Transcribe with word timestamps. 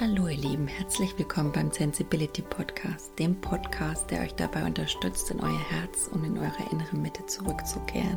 Hallo 0.00 0.28
ihr 0.28 0.36
Lieben, 0.36 0.68
herzlich 0.68 1.18
willkommen 1.18 1.50
beim 1.50 1.72
Sensibility 1.72 2.40
Podcast, 2.42 3.18
dem 3.18 3.34
Podcast, 3.40 4.08
der 4.12 4.20
euch 4.20 4.32
dabei 4.32 4.64
unterstützt, 4.64 5.28
in 5.32 5.40
euer 5.40 5.70
Herz 5.70 6.08
und 6.12 6.22
in 6.22 6.38
eure 6.38 6.70
innere 6.70 6.94
Mitte 6.94 7.26
zurückzukehren. 7.26 8.16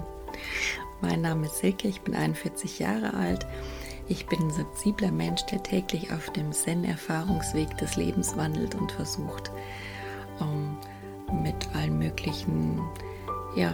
Mein 1.02 1.22
Name 1.22 1.48
ist 1.48 1.58
Silke, 1.58 1.88
ich 1.88 2.02
bin 2.02 2.14
41 2.14 2.78
Jahre 2.78 3.16
alt. 3.16 3.48
Ich 4.08 4.28
bin 4.28 4.42
ein 4.42 4.52
sensibler 4.52 5.12
Mensch, 5.12 5.44
der 5.48 5.64
täglich 5.64 6.14
auf 6.14 6.30
dem 6.30 6.52
Zen-Erfahrungsweg 6.52 7.76
des 7.80 7.96
Lebens 7.96 8.38
wandelt 8.38 8.76
und 8.76 8.92
versucht, 8.92 9.52
um, 10.40 10.78
mit 11.42 11.56
allen 11.74 11.98
möglichen 11.98 12.80
ja, 13.56 13.74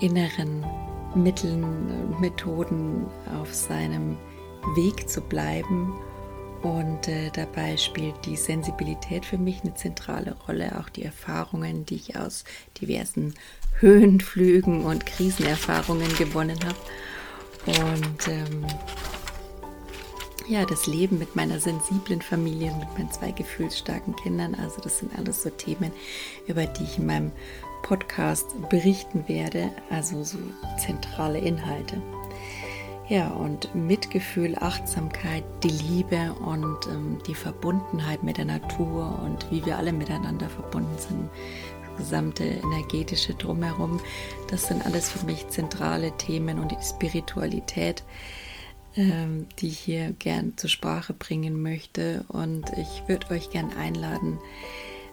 inneren 0.00 0.66
Mitteln, 1.14 2.20
Methoden 2.20 3.06
auf 3.40 3.54
seinem 3.54 4.18
Weg 4.74 5.08
zu 5.08 5.22
bleiben 5.22 5.94
und 6.66 7.06
äh, 7.06 7.30
dabei 7.32 7.76
spielt 7.76 8.26
die 8.26 8.36
Sensibilität 8.36 9.24
für 9.24 9.38
mich 9.38 9.62
eine 9.62 9.74
zentrale 9.74 10.34
Rolle, 10.48 10.80
auch 10.80 10.88
die 10.88 11.04
Erfahrungen, 11.04 11.86
die 11.86 11.94
ich 11.94 12.16
aus 12.16 12.44
diversen 12.80 13.34
Höhenflügen 13.78 14.84
und 14.84 15.06
Krisenerfahrungen 15.06 16.12
gewonnen 16.16 16.58
habe. 16.64 16.78
Und 17.66 18.28
ähm, 18.28 18.66
ja, 20.48 20.64
das 20.64 20.88
Leben 20.88 21.18
mit 21.18 21.36
meiner 21.36 21.60
sensiblen 21.60 22.20
Familie, 22.20 22.74
mit 22.74 22.92
meinen 22.98 23.12
zwei 23.12 23.30
gefühlsstarken 23.30 24.16
Kindern. 24.16 24.56
Also 24.56 24.80
das 24.80 24.98
sind 24.98 25.16
alles 25.16 25.42
so 25.44 25.50
Themen, 25.50 25.92
über 26.48 26.66
die 26.66 26.84
ich 26.84 26.98
in 26.98 27.06
meinem 27.06 27.32
Podcast 27.82 28.46
berichten 28.70 29.28
werde. 29.28 29.70
Also 29.90 30.24
so 30.24 30.38
zentrale 30.84 31.38
Inhalte. 31.38 32.02
Ja, 33.08 33.28
und 33.28 33.72
Mitgefühl, 33.72 34.56
Achtsamkeit, 34.58 35.44
die 35.62 35.68
Liebe 35.68 36.34
und 36.44 36.86
ähm, 36.88 37.18
die 37.28 37.36
Verbundenheit 37.36 38.24
mit 38.24 38.36
der 38.36 38.46
Natur 38.46 39.20
und 39.22 39.48
wie 39.52 39.64
wir 39.64 39.78
alle 39.78 39.92
miteinander 39.92 40.48
verbunden 40.48 40.98
sind, 40.98 41.30
das 41.84 41.98
gesamte 41.98 42.42
energetische 42.42 43.34
Drumherum, 43.34 44.00
das 44.50 44.66
sind 44.66 44.84
alles 44.84 45.08
für 45.08 45.24
mich 45.24 45.46
zentrale 45.48 46.16
Themen 46.16 46.58
und 46.58 46.72
die 46.72 46.82
Spiritualität, 46.82 48.02
ähm, 48.96 49.46
die 49.60 49.68
ich 49.68 49.78
hier 49.78 50.12
gern 50.18 50.54
zur 50.56 50.68
Sprache 50.70 51.12
bringen 51.12 51.62
möchte. 51.62 52.24
Und 52.26 52.72
ich 52.76 53.04
würde 53.06 53.30
euch 53.30 53.50
gern 53.50 53.70
einladen, 53.78 54.40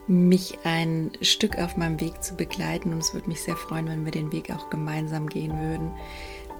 mich 0.08 0.58
ein 0.64 1.11
Stück 1.21 1.59
auf 1.59 1.77
meinem 1.77 1.99
Weg 1.99 2.23
zu 2.23 2.36
begleiten. 2.36 2.91
Und 2.91 2.99
es 2.99 3.14
würde 3.14 3.27
mich 3.27 3.41
sehr 3.41 3.55
freuen, 3.55 3.88
wenn 3.88 4.03
wir 4.03 4.11
den 4.11 4.31
Weg 4.31 4.52
auch 4.52 4.71
gemeinsam 4.71 5.30
gehen 5.30 5.59
würden. 5.59 5.91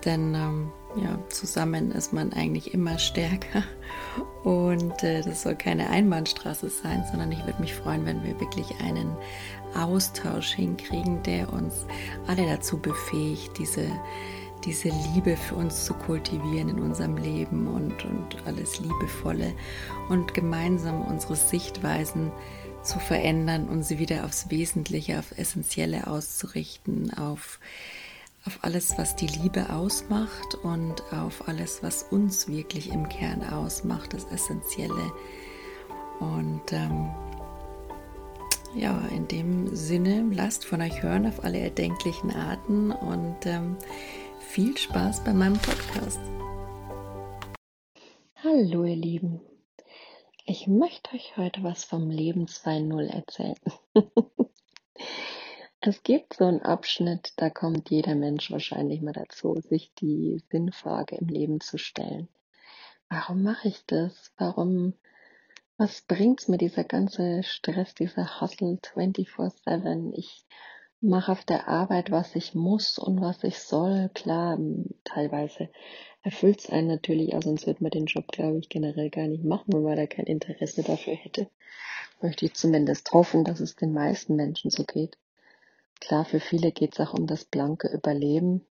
Denn 0.06 0.36
ähm, 0.36 0.72
ja, 0.96 1.18
zusammen 1.30 1.92
ist 1.92 2.14
man 2.14 2.34
eigentlich 2.34 2.74
immer 2.74 3.00
stärker. 3.00 3.64
Und 4.44 5.04
äh, 5.04 5.22
das 5.22 5.44
soll 5.44 5.56
keine 5.56 5.90
Einbahnstraße 5.90 6.70
sein, 6.70 7.04
sondern 7.10 7.32
ich 7.32 7.44
würde 7.46 7.62
mich 7.62 7.74
freuen, 7.74 8.06
wenn 8.06 8.24
wir 8.24 8.40
wirklich 8.40 8.68
einen 8.82 9.16
Austausch 9.76 10.54
hinkriegen, 10.54 11.24
der 11.24 11.52
uns 11.52 11.86
alle 12.28 12.46
dazu 12.46 12.78
befähigt, 12.78 13.58
diese, 13.58 13.88
diese 14.66 14.90
Liebe 15.14 15.36
für 15.36 15.56
uns 15.56 15.86
zu 15.86 15.94
kultivieren 15.94 16.70
in 16.70 16.80
unserem 16.80 17.18
Leben 17.18 17.68
und, 17.68 18.06
und 18.06 18.46
alles 18.46 18.80
Liebevolle 18.80 19.54
und 20.10 20.34
gemeinsam 20.34 21.02
unsere 21.02 21.36
Sichtweisen 21.36 22.32
zu 22.84 23.00
verändern 23.00 23.68
und 23.70 23.84
sie 23.84 23.98
wieder 23.98 24.26
aufs 24.26 24.50
Wesentliche, 24.50 25.18
auf 25.18 25.38
Essentielle 25.38 26.08
auszurichten, 26.08 27.14
auf 27.18 27.60
auf 28.46 28.60
alles, 28.62 28.98
was 28.98 29.16
die 29.16 29.28
Liebe 29.28 29.70
ausmacht 29.70 30.56
und 30.64 31.02
auf 31.14 31.48
alles, 31.48 31.82
was 31.82 32.04
uns 32.04 32.48
wirklich 32.48 32.92
im 32.92 33.08
Kern 33.08 33.44
ausmacht, 33.44 34.14
das 34.14 34.26
Essentielle. 34.26 35.12
Und 36.20 36.74
ähm, 36.74 37.10
ja, 38.76 39.00
in 39.16 39.28
dem 39.28 39.74
Sinne, 39.76 40.26
lasst 40.32 40.66
von 40.66 40.82
euch 40.82 41.02
hören 41.04 41.26
auf 41.26 41.44
alle 41.44 41.60
erdenklichen 41.60 42.32
Arten 42.32 42.92
und 42.92 43.46
ähm, 43.46 43.78
viel 44.40 44.78
Spaß 44.78 45.24
bei 45.24 45.34
meinem 45.34 45.58
Podcast. 45.60 46.20
Hallo 48.44 48.84
ihr 48.84 48.98
Lieben, 48.98 49.40
ich 50.46 50.68
möchte 50.68 51.16
euch 51.16 51.38
heute 51.38 51.64
was 51.64 51.86
vom 51.86 52.10
Leben 52.10 52.48
2.0 52.48 53.08
erzählen. 53.08 53.56
Es 55.86 56.02
gibt 56.02 56.36
so 56.36 56.46
einen 56.46 56.62
Abschnitt, 56.62 57.34
da 57.36 57.50
kommt 57.50 57.90
jeder 57.90 58.16
Mensch 58.16 58.50
wahrscheinlich 58.52 59.02
mal 59.02 59.12
dazu, 59.12 59.60
sich 59.60 59.94
die 59.96 60.42
Sinnfrage 60.50 61.18
im 61.18 61.28
Leben 61.28 61.60
zu 61.60 61.78
stellen. 61.78 62.30
Warum 63.10 63.44
mache 63.44 63.68
ich 63.68 63.86
das? 63.86 64.32
Warum, 64.38 64.94
was 65.76 66.04
bringt's 66.04 66.48
mir 66.48 66.58
dieser 66.58 66.86
ganze 66.86 67.44
Stress, 67.44 67.96
dieser 67.96 68.40
Hustle 68.40 68.80
24-7? 68.82 70.14
Ich 70.16 70.46
mache 71.02 71.34
auf 71.34 71.44
der 71.44 71.68
Arbeit, 71.68 72.12
was 72.12 72.34
ich 72.38 72.56
muss 72.56 72.98
und 72.98 73.20
was 73.20 73.44
ich 73.44 73.60
soll. 73.60 74.10
Klar, 74.14 74.58
teilweise 75.04 75.70
erfüllt 76.22 76.60
es 76.60 76.70
einen 76.70 76.88
natürlich, 76.88 77.34
also 77.34 77.50
sonst 77.50 77.68
würde 77.68 77.84
man 77.84 77.92
den 77.92 78.06
Job, 78.06 78.30
glaube 78.30 78.60
ich, 78.60 78.70
generell 78.70 79.10
gar 79.10 79.28
nicht 79.28 79.44
machen, 79.44 79.74
wenn 79.74 79.84
man 79.84 79.98
da 79.98 80.08
kein 80.08 80.28
Interesse 80.28 80.82
dafür 80.82 81.16
hätte. 81.16 81.50
Möchte 82.22 82.46
ich 82.46 82.54
zumindest 82.54 83.12
hoffen, 83.12 83.44
dass 83.44 83.60
es 83.60 83.76
den 83.76 83.92
meisten 83.92 84.38
Menschen 84.38 84.72
so 84.72 84.86
geht. 84.86 85.18
Klar, 86.00 86.26
für 86.26 86.40
viele 86.40 86.72
geht 86.72 86.94
es 86.94 87.00
auch 87.00 87.14
um 87.14 87.28
das 87.28 87.46
blanke 87.46 87.88
Überleben. 87.88 88.66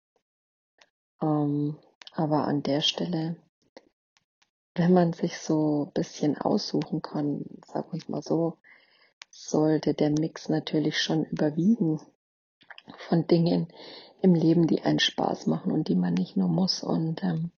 Ähm, 1.20 1.76
aber 2.12 2.46
an 2.46 2.62
der 2.62 2.80
Stelle, 2.80 3.36
wenn 4.74 4.92
man 4.92 5.12
sich 5.12 5.38
so 5.38 5.86
ein 5.86 5.92
bisschen 5.92 6.38
aussuchen 6.38 7.02
kann, 7.02 7.44
sagen 7.66 7.92
wir 7.92 8.02
mal 8.08 8.22
so, 8.22 8.56
sollte 9.30 9.94
der 9.94 10.10
Mix 10.10 10.48
natürlich 10.48 11.00
schon 11.00 11.24
überwiegen 11.24 12.00
von 12.96 13.26
Dingen 13.26 13.68
im 14.22 14.34
Leben, 14.34 14.66
die 14.66 14.82
einen 14.82 15.00
Spaß 15.00 15.46
machen 15.46 15.72
und 15.72 15.88
die 15.88 15.94
man 15.94 16.14
nicht 16.14 16.36
nur 16.36 16.48
muss. 16.48 16.82
Und 16.82 17.22
ähm, 17.22 17.50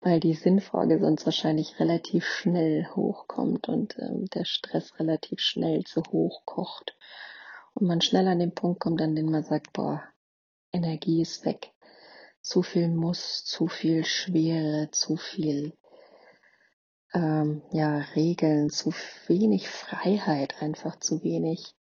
weil 0.00 0.20
die 0.20 0.34
Sinnfrage 0.34 1.00
sonst 1.00 1.24
wahrscheinlich 1.24 1.80
relativ 1.80 2.24
schnell 2.24 2.86
hochkommt 2.94 3.68
und 3.68 3.98
ähm, 3.98 4.26
der 4.26 4.44
Stress 4.44 4.98
relativ 5.00 5.40
schnell 5.40 5.84
zu 5.84 6.02
hoch 6.12 6.42
kocht 6.44 6.96
und 7.76 7.86
man 7.86 8.00
schnell 8.00 8.26
an 8.26 8.38
den 8.38 8.54
Punkt 8.54 8.80
kommt, 8.80 9.02
an 9.02 9.14
dem 9.14 9.30
man 9.30 9.44
sagt, 9.44 9.72
boah, 9.72 10.02
Energie 10.72 11.20
ist 11.20 11.44
weg. 11.44 11.72
Zu 12.40 12.62
viel 12.62 12.88
Muss, 12.88 13.44
zu 13.44 13.68
viel 13.68 14.04
Schwere, 14.04 14.90
zu 14.92 15.16
viel 15.16 15.74
ähm, 17.12 17.62
ja, 17.72 17.98
Regeln, 18.14 18.70
zu 18.70 18.94
wenig 19.26 19.68
Freiheit, 19.68 20.62
einfach 20.62 20.98
zu 20.98 21.22
wenig 21.22 21.74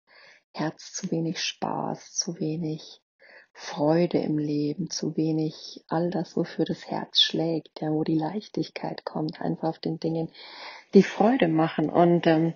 Herz, 0.53 0.91
zu 0.91 1.11
wenig 1.11 1.39
Spaß, 1.41 2.13
zu 2.13 2.39
wenig 2.39 3.01
Freude 3.53 4.17
im 4.17 4.37
Leben, 4.37 4.89
zu 4.89 5.15
wenig 5.15 5.85
all 5.87 6.09
das, 6.09 6.35
wofür 6.35 6.65
das 6.65 6.87
Herz 6.87 7.19
schlägt, 7.21 7.79
ja, 7.79 7.89
wo 7.89 8.03
die 8.03 8.17
Leichtigkeit 8.17 9.05
kommt, 9.05 9.39
einfach 9.39 9.69
auf 9.69 9.79
den 9.79 9.97
Dingen, 9.99 10.29
die 10.93 11.03
Freude 11.03 11.47
machen. 11.47 11.89
Und 11.89 12.27
ähm, 12.27 12.53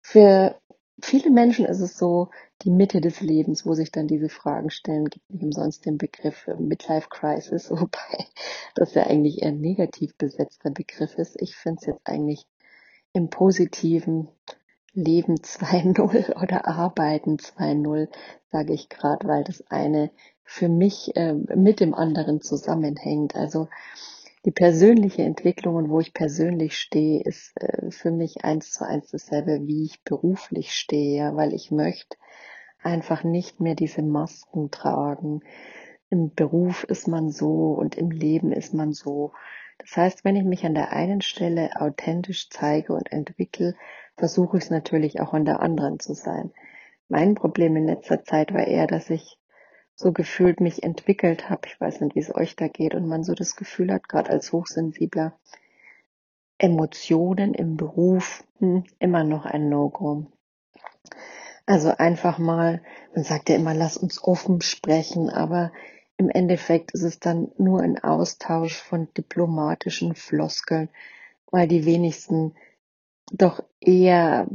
für 0.00 0.58
viele 1.02 1.30
Menschen 1.30 1.66
ist 1.66 1.80
es 1.80 1.98
so, 1.98 2.30
die 2.62 2.70
Mitte 2.70 3.00
des 3.00 3.20
Lebens, 3.20 3.66
wo 3.66 3.74
sich 3.74 3.92
dann 3.92 4.06
diese 4.06 4.28
Fragen 4.28 4.70
stellen, 4.70 5.06
gibt 5.06 5.30
nicht 5.30 5.42
umsonst 5.42 5.84
den 5.84 5.98
Begriff 5.98 6.48
Midlife 6.58 7.08
Crisis, 7.10 7.70
wobei 7.70 8.26
das 8.74 8.94
ja 8.94 9.04
eigentlich 9.04 9.42
eher 9.42 9.52
negativ 9.52 10.16
besetzter 10.16 10.70
Begriff 10.70 11.16
ist. 11.18 11.40
Ich 11.40 11.56
finde 11.56 11.80
es 11.80 11.86
jetzt 11.86 12.00
eigentlich 12.04 12.46
im 13.12 13.28
positiven 13.30 14.28
Leben 14.92 15.34
2.0 15.40 16.42
oder 16.42 16.66
Arbeiten 16.66 17.36
2.0, 17.36 18.08
sage 18.50 18.72
ich 18.72 18.88
gerade, 18.88 19.28
weil 19.28 19.44
das 19.44 19.64
eine 19.70 20.10
für 20.44 20.68
mich 20.68 21.14
äh, 21.16 21.34
mit 21.34 21.80
dem 21.80 21.92
anderen 21.92 22.40
zusammenhängt. 22.40 23.34
Also 23.34 23.68
die 24.46 24.52
persönliche 24.52 25.24
Entwicklung 25.24 25.74
und 25.74 25.90
wo 25.90 25.98
ich 25.98 26.14
persönlich 26.14 26.78
stehe, 26.78 27.20
ist 27.20 27.52
äh, 27.60 27.90
für 27.90 28.12
mich 28.12 28.44
eins 28.44 28.70
zu 28.70 28.86
eins 28.86 29.10
dasselbe, 29.10 29.66
wie 29.66 29.84
ich 29.84 30.04
beruflich 30.04 30.72
stehe, 30.72 31.34
weil 31.34 31.52
ich 31.52 31.72
möchte 31.72 32.16
einfach 32.80 33.24
nicht 33.24 33.58
mehr 33.60 33.74
diese 33.74 34.02
Masken 34.02 34.70
tragen. 34.70 35.40
Im 36.10 36.32
Beruf 36.32 36.84
ist 36.84 37.08
man 37.08 37.30
so 37.30 37.72
und 37.72 37.96
im 37.96 38.12
Leben 38.12 38.52
ist 38.52 38.72
man 38.72 38.92
so. 38.92 39.32
Das 39.78 39.96
heißt, 39.96 40.24
wenn 40.24 40.36
ich 40.36 40.44
mich 40.44 40.64
an 40.64 40.74
der 40.74 40.92
einen 40.92 41.22
Stelle 41.22 41.70
authentisch 41.80 42.48
zeige 42.48 42.92
und 42.92 43.10
entwickle, 43.10 43.74
versuche 44.16 44.58
ich 44.58 44.64
es 44.64 44.70
natürlich 44.70 45.20
auch 45.20 45.34
an 45.34 45.44
der 45.44 45.58
anderen 45.58 45.98
zu 45.98 46.14
sein. 46.14 46.52
Mein 47.08 47.34
Problem 47.34 47.74
in 47.74 47.86
letzter 47.86 48.22
Zeit 48.22 48.54
war 48.54 48.64
eher, 48.64 48.86
dass 48.86 49.10
ich 49.10 49.38
so 49.96 50.12
gefühlt 50.12 50.60
mich 50.60 50.82
entwickelt 50.82 51.48
habe. 51.48 51.62
Ich 51.66 51.80
weiß 51.80 52.02
nicht, 52.02 52.14
wie 52.14 52.20
es 52.20 52.34
euch 52.34 52.54
da 52.54 52.68
geht 52.68 52.94
und 52.94 53.08
man 53.08 53.24
so 53.24 53.34
das 53.34 53.56
Gefühl 53.56 53.92
hat, 53.92 54.08
gerade 54.08 54.30
als 54.30 54.52
Hochsensibler, 54.52 55.38
Emotionen 56.58 57.54
im 57.54 57.76
Beruf 57.76 58.44
hm, 58.58 58.84
immer 58.98 59.24
noch 59.24 59.46
ein 59.46 59.68
No-Go. 59.68 60.26
Also 61.64 61.90
einfach 61.90 62.38
mal, 62.38 62.82
man 63.14 63.24
sagt 63.24 63.48
ja 63.48 63.56
immer, 63.56 63.74
lass 63.74 63.96
uns 63.96 64.22
offen 64.22 64.60
sprechen, 64.60 65.30
aber 65.30 65.72
im 66.18 66.30
Endeffekt 66.30 66.92
ist 66.92 67.02
es 67.02 67.18
dann 67.18 67.50
nur 67.58 67.80
ein 67.80 67.98
Austausch 67.98 68.76
von 68.76 69.08
diplomatischen 69.14 70.14
Floskeln, 70.14 70.88
weil 71.50 71.68
die 71.68 71.84
wenigsten 71.84 72.54
doch 73.32 73.62
eher 73.80 74.46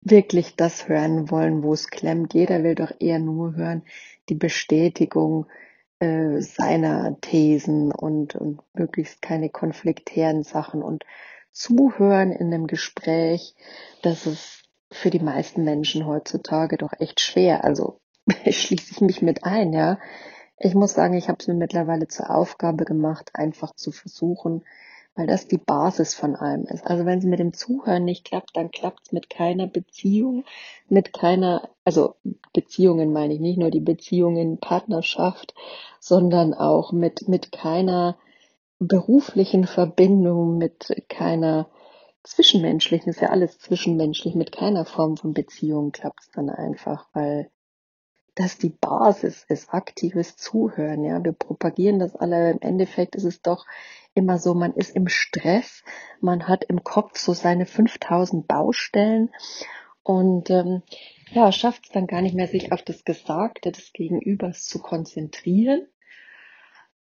wirklich 0.00 0.56
das 0.56 0.88
hören 0.88 1.30
wollen, 1.30 1.62
wo 1.62 1.72
es 1.72 1.88
klemmt. 1.88 2.34
Jeder 2.34 2.62
will 2.62 2.74
doch 2.74 2.92
eher 2.98 3.18
nur 3.18 3.54
hören, 3.54 3.82
die 4.30 4.34
Bestätigung 4.34 5.46
äh, 5.98 6.40
seiner 6.40 7.20
Thesen 7.20 7.92
und, 7.92 8.34
und 8.34 8.60
möglichst 8.72 9.20
keine 9.20 9.50
konfliktären 9.50 10.42
Sachen 10.42 10.82
und 10.82 11.04
zuhören 11.52 12.32
in 12.32 12.46
einem 12.46 12.66
Gespräch, 12.66 13.54
das 14.02 14.26
ist 14.26 14.64
für 14.92 15.10
die 15.10 15.20
meisten 15.20 15.64
Menschen 15.64 16.06
heutzutage 16.06 16.76
doch 16.76 16.92
echt 16.98 17.20
schwer. 17.20 17.64
Also 17.64 18.00
schließe 18.48 18.92
ich 18.92 19.00
mich 19.00 19.22
mit 19.22 19.44
ein, 19.44 19.72
ja. 19.72 19.98
Ich 20.58 20.74
muss 20.74 20.92
sagen, 20.92 21.14
ich 21.14 21.28
habe 21.28 21.38
es 21.40 21.48
mir 21.48 21.54
mittlerweile 21.54 22.06
zur 22.06 22.30
Aufgabe 22.30 22.84
gemacht, 22.84 23.30
einfach 23.34 23.74
zu 23.74 23.92
versuchen, 23.92 24.64
weil 25.14 25.26
das 25.26 25.48
die 25.48 25.58
Basis 25.58 26.14
von 26.14 26.36
allem 26.36 26.64
ist. 26.64 26.86
Also 26.86 27.04
wenn 27.04 27.18
es 27.18 27.24
mit 27.24 27.40
dem 27.40 27.52
Zuhören 27.52 28.04
nicht 28.04 28.24
klappt, 28.24 28.56
dann 28.56 28.70
klappt 28.70 29.06
es 29.06 29.12
mit 29.12 29.28
keiner 29.28 29.66
Beziehung, 29.66 30.44
mit 30.88 31.12
keiner, 31.12 31.68
also 31.84 32.14
Beziehungen 32.52 33.12
meine 33.12 33.34
ich 33.34 33.40
nicht 33.40 33.58
nur 33.58 33.70
die 33.70 33.80
Beziehungen, 33.80 34.58
Partnerschaft, 34.58 35.54
sondern 35.98 36.54
auch 36.54 36.92
mit, 36.92 37.28
mit 37.28 37.52
keiner 37.52 38.16
beruflichen 38.78 39.66
Verbindung, 39.66 40.56
mit 40.58 41.04
keiner 41.08 41.68
zwischenmenschlichen, 42.22 43.10
ist 43.10 43.20
ja 43.20 43.30
alles 43.30 43.58
zwischenmenschlich, 43.58 44.34
mit 44.34 44.52
keiner 44.52 44.84
Form 44.84 45.16
von 45.16 45.34
Beziehung 45.34 45.92
klappt 45.92 46.20
es 46.20 46.30
dann 46.32 46.50
einfach, 46.50 47.06
weil 47.12 47.50
das 48.34 48.58
die 48.58 48.70
Basis 48.70 49.44
ist, 49.48 49.74
aktives 49.74 50.36
Zuhören. 50.36 51.04
Ja, 51.04 51.22
wir 51.22 51.32
propagieren 51.32 51.98
das 51.98 52.16
alle. 52.16 52.52
Im 52.52 52.60
Endeffekt 52.60 53.14
ist 53.16 53.24
es 53.24 53.42
doch 53.42 53.66
immer 54.14 54.38
so, 54.38 54.54
man 54.54 54.74
ist 54.74 54.94
im 54.96 55.08
Stress, 55.08 55.84
man 56.20 56.48
hat 56.48 56.64
im 56.64 56.84
Kopf 56.84 57.18
so 57.18 57.32
seine 57.32 57.66
5000 57.66 58.46
Baustellen 58.46 59.30
und 60.02 60.50
ähm, 60.50 60.82
ja, 61.30 61.52
schafft 61.52 61.84
es 61.86 61.90
dann 61.92 62.06
gar 62.06 62.22
nicht 62.22 62.34
mehr, 62.34 62.48
sich 62.48 62.72
auf 62.72 62.82
das 62.82 63.04
Gesagte 63.04 63.70
des 63.70 63.92
Gegenübers 63.92 64.66
zu 64.66 64.80
konzentrieren. 64.80 65.86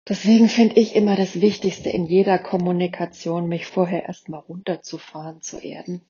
Deswegen 0.09 0.49
finde 0.49 0.77
ich 0.77 0.95
immer 0.95 1.17
das 1.17 1.41
Wichtigste 1.41 1.91
in 1.91 2.07
jeder 2.07 2.39
Kommunikation, 2.39 3.49
mich 3.49 3.67
vorher 3.67 4.05
erstmal 4.05 4.41
runterzufahren, 4.41 5.43
zu 5.43 5.59
erden, 5.59 6.01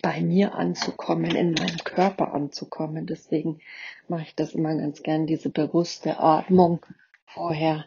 bei 0.00 0.20
mir 0.22 0.54
anzukommen, 0.54 1.34
in 1.34 1.52
meinem 1.52 1.78
Körper 1.84 2.32
anzukommen. 2.32 3.06
Deswegen 3.06 3.60
mache 4.08 4.22
ich 4.22 4.34
das 4.34 4.54
immer 4.54 4.74
ganz 4.74 5.02
gern, 5.02 5.26
diese 5.26 5.50
bewusste 5.50 6.20
Atmung 6.20 6.84
vorher 7.26 7.84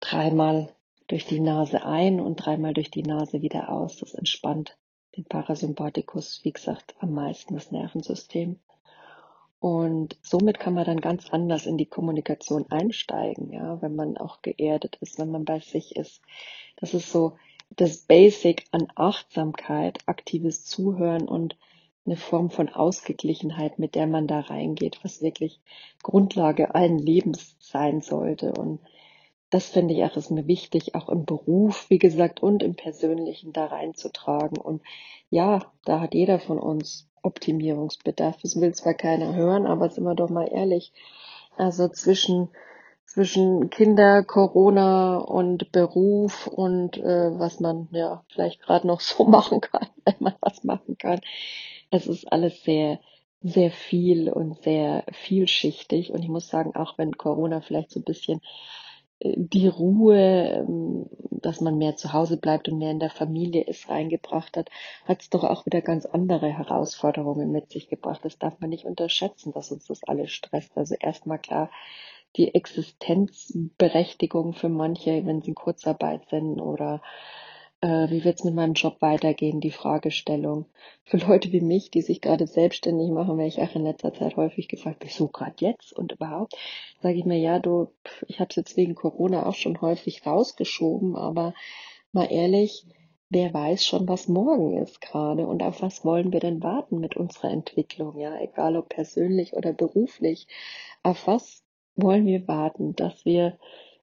dreimal 0.00 0.75
durch 1.06 1.26
die 1.26 1.40
Nase 1.40 1.84
ein 1.84 2.20
und 2.20 2.36
dreimal 2.36 2.74
durch 2.74 2.90
die 2.90 3.02
Nase 3.02 3.42
wieder 3.42 3.70
aus. 3.70 3.98
Das 3.98 4.14
entspannt 4.14 4.76
den 5.16 5.24
Parasympathikus, 5.24 6.40
wie 6.42 6.52
gesagt, 6.52 6.94
am 6.98 7.12
meisten 7.12 7.54
das 7.54 7.70
Nervensystem. 7.70 8.58
Und 9.58 10.18
somit 10.22 10.60
kann 10.60 10.74
man 10.74 10.84
dann 10.84 11.00
ganz 11.00 11.30
anders 11.30 11.66
in 11.66 11.78
die 11.78 11.86
Kommunikation 11.86 12.66
einsteigen, 12.70 13.52
ja, 13.52 13.80
wenn 13.80 13.96
man 13.96 14.16
auch 14.18 14.42
geerdet 14.42 14.96
ist, 15.00 15.18
wenn 15.18 15.30
man 15.30 15.44
bei 15.44 15.60
sich 15.60 15.96
ist. 15.96 16.20
Das 16.76 16.92
ist 16.92 17.10
so 17.10 17.36
das 17.70 17.98
Basic 17.98 18.66
an 18.70 18.88
Achtsamkeit, 18.94 20.00
aktives 20.06 20.64
Zuhören 20.64 21.26
und 21.26 21.56
eine 22.04 22.16
Form 22.16 22.50
von 22.50 22.68
Ausgeglichenheit, 22.68 23.78
mit 23.78 23.94
der 23.94 24.06
man 24.06 24.26
da 24.26 24.40
reingeht, 24.40 25.00
was 25.02 25.22
wirklich 25.22 25.60
Grundlage 26.02 26.74
allen 26.74 26.98
Lebens 26.98 27.56
sein 27.58 28.00
sollte. 28.02 28.52
Und 28.52 28.80
das 29.50 29.66
finde 29.66 29.94
ich 29.94 30.04
auch, 30.04 30.16
ist 30.16 30.30
mir 30.30 30.46
wichtig, 30.46 30.94
auch 30.94 31.08
im 31.08 31.24
Beruf, 31.24 31.88
wie 31.88 31.98
gesagt, 31.98 32.42
und 32.42 32.62
im 32.62 32.74
Persönlichen 32.74 33.52
da 33.52 33.66
reinzutragen. 33.66 34.58
Und 34.58 34.82
ja, 35.30 35.72
da 35.84 36.00
hat 36.00 36.14
jeder 36.14 36.40
von 36.40 36.58
uns 36.58 37.08
Optimierungsbedarf. 37.22 38.38
Das 38.42 38.60
will 38.60 38.74
zwar 38.74 38.94
keiner 38.94 39.34
hören, 39.34 39.66
aber 39.66 39.88
sind 39.90 40.04
wir 40.04 40.14
doch 40.14 40.30
mal 40.30 40.48
ehrlich. 40.50 40.92
Also 41.56 41.88
zwischen, 41.88 42.48
zwischen 43.04 43.70
Kinder, 43.70 44.24
Corona 44.24 45.18
und 45.18 45.70
Beruf 45.72 46.46
und 46.48 46.98
äh, 46.98 47.38
was 47.38 47.60
man 47.60 47.88
ja 47.92 48.24
vielleicht 48.28 48.60
gerade 48.62 48.86
noch 48.86 49.00
so 49.00 49.24
machen 49.28 49.60
kann, 49.60 49.88
wenn 50.04 50.16
man 50.18 50.34
was 50.40 50.64
machen 50.64 50.98
kann. 50.98 51.20
Es 51.90 52.08
ist 52.08 52.30
alles 52.32 52.64
sehr, 52.64 52.98
sehr 53.42 53.70
viel 53.70 54.28
und 54.28 54.60
sehr 54.62 55.04
vielschichtig. 55.12 56.12
Und 56.12 56.22
ich 56.22 56.28
muss 56.28 56.48
sagen, 56.48 56.74
auch 56.74 56.98
wenn 56.98 57.16
Corona 57.16 57.60
vielleicht 57.60 57.90
so 57.90 58.00
ein 58.00 58.04
bisschen 58.04 58.40
die 59.20 59.68
Ruhe, 59.68 60.64
ähm, 60.66 61.06
dass 61.30 61.60
man 61.60 61.78
mehr 61.78 61.96
zu 61.96 62.12
Hause 62.12 62.36
bleibt 62.36 62.68
und 62.68 62.78
mehr 62.78 62.90
in 62.90 63.00
der 63.00 63.10
Familie 63.10 63.62
ist, 63.64 63.88
reingebracht 63.88 64.56
hat, 64.56 64.68
hat 65.04 65.22
es 65.22 65.30
doch 65.30 65.44
auch 65.44 65.64
wieder 65.66 65.80
ganz 65.80 66.04
andere 66.06 66.48
Herausforderungen 66.48 67.50
mit 67.52 67.70
sich 67.70 67.88
gebracht. 67.88 68.20
Das 68.24 68.38
darf 68.38 68.60
man 68.60 68.70
nicht 68.70 68.84
unterschätzen, 68.84 69.52
dass 69.52 69.70
uns 69.70 69.86
das 69.86 70.04
alles 70.04 70.32
stresst. 70.32 70.76
Also 70.76 70.94
erstmal 70.98 71.38
klar, 71.38 71.70
die 72.36 72.54
Existenzberechtigung 72.54 74.52
für 74.52 74.68
manche, 74.68 75.24
wenn 75.24 75.40
sie 75.40 75.48
in 75.50 75.54
Kurzarbeit 75.54 76.28
sind 76.28 76.60
oder 76.60 77.00
äh, 77.86 78.10
wie 78.10 78.24
wird 78.24 78.38
es 78.38 78.44
mit 78.44 78.54
meinem 78.54 78.72
Job 78.72 78.96
weitergehen, 79.00 79.60
die 79.60 79.70
Fragestellung. 79.70 80.66
Für 81.04 81.18
Leute 81.18 81.52
wie 81.52 81.60
mich, 81.60 81.92
die 81.92 82.02
sich 82.02 82.20
gerade 82.20 82.48
selbstständig 82.48 83.10
machen, 83.10 83.38
werde 83.38 83.46
ich 83.48 83.60
auch 83.60 83.76
in 83.76 83.84
letzter 83.84 84.12
Zeit 84.12 84.36
häufig 84.36 84.66
gefragt, 84.66 85.04
wieso 85.04 85.28
gerade 85.28 85.54
jetzt 85.58 85.92
und 85.92 86.10
überhaupt, 86.10 86.54
sage 87.00 87.16
ich 87.16 87.24
mir, 87.24 87.38
ja, 87.38 87.60
du, 87.60 87.92
ich 88.26 88.40
habe 88.40 88.48
es 88.50 88.56
jetzt 88.56 88.76
wegen 88.76 88.96
Corona 88.96 89.46
auch 89.46 89.54
schon 89.54 89.80
häufig 89.80 90.26
rausgeschoben, 90.26 91.14
aber 91.14 91.54
mal 92.10 92.24
ehrlich, 92.24 92.86
wer 93.30 93.54
weiß 93.54 93.84
schon, 93.84 94.08
was 94.08 94.26
morgen 94.26 94.82
ist 94.82 95.00
gerade 95.00 95.46
und 95.46 95.62
auf 95.62 95.80
was 95.80 96.04
wollen 96.04 96.32
wir 96.32 96.40
denn 96.40 96.64
warten 96.64 96.98
mit 96.98 97.16
unserer 97.16 97.52
Entwicklung, 97.52 98.18
ja, 98.18 98.36
egal 98.40 98.76
ob 98.76 98.88
persönlich 98.88 99.52
oder 99.52 99.72
beruflich. 99.72 100.48
Auf 101.04 101.28
was 101.28 101.62
wollen 101.94 102.26
wir 102.26 102.48
warten, 102.48 102.96
dass 102.96 103.24
wir 103.24 103.58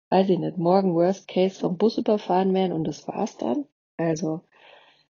weiß 0.09 0.29
ich 0.29 0.37
nicht, 0.37 0.57
morgen 0.59 0.93
Worst 0.93 1.27
Case 1.27 1.59
vom 1.59 1.75
Bus 1.75 1.97
überfahren 1.97 2.53
werden 2.53 2.71
und 2.71 2.83
das 2.83 3.07
war's 3.07 3.35
dann. 3.37 3.65
Also, 3.97 4.41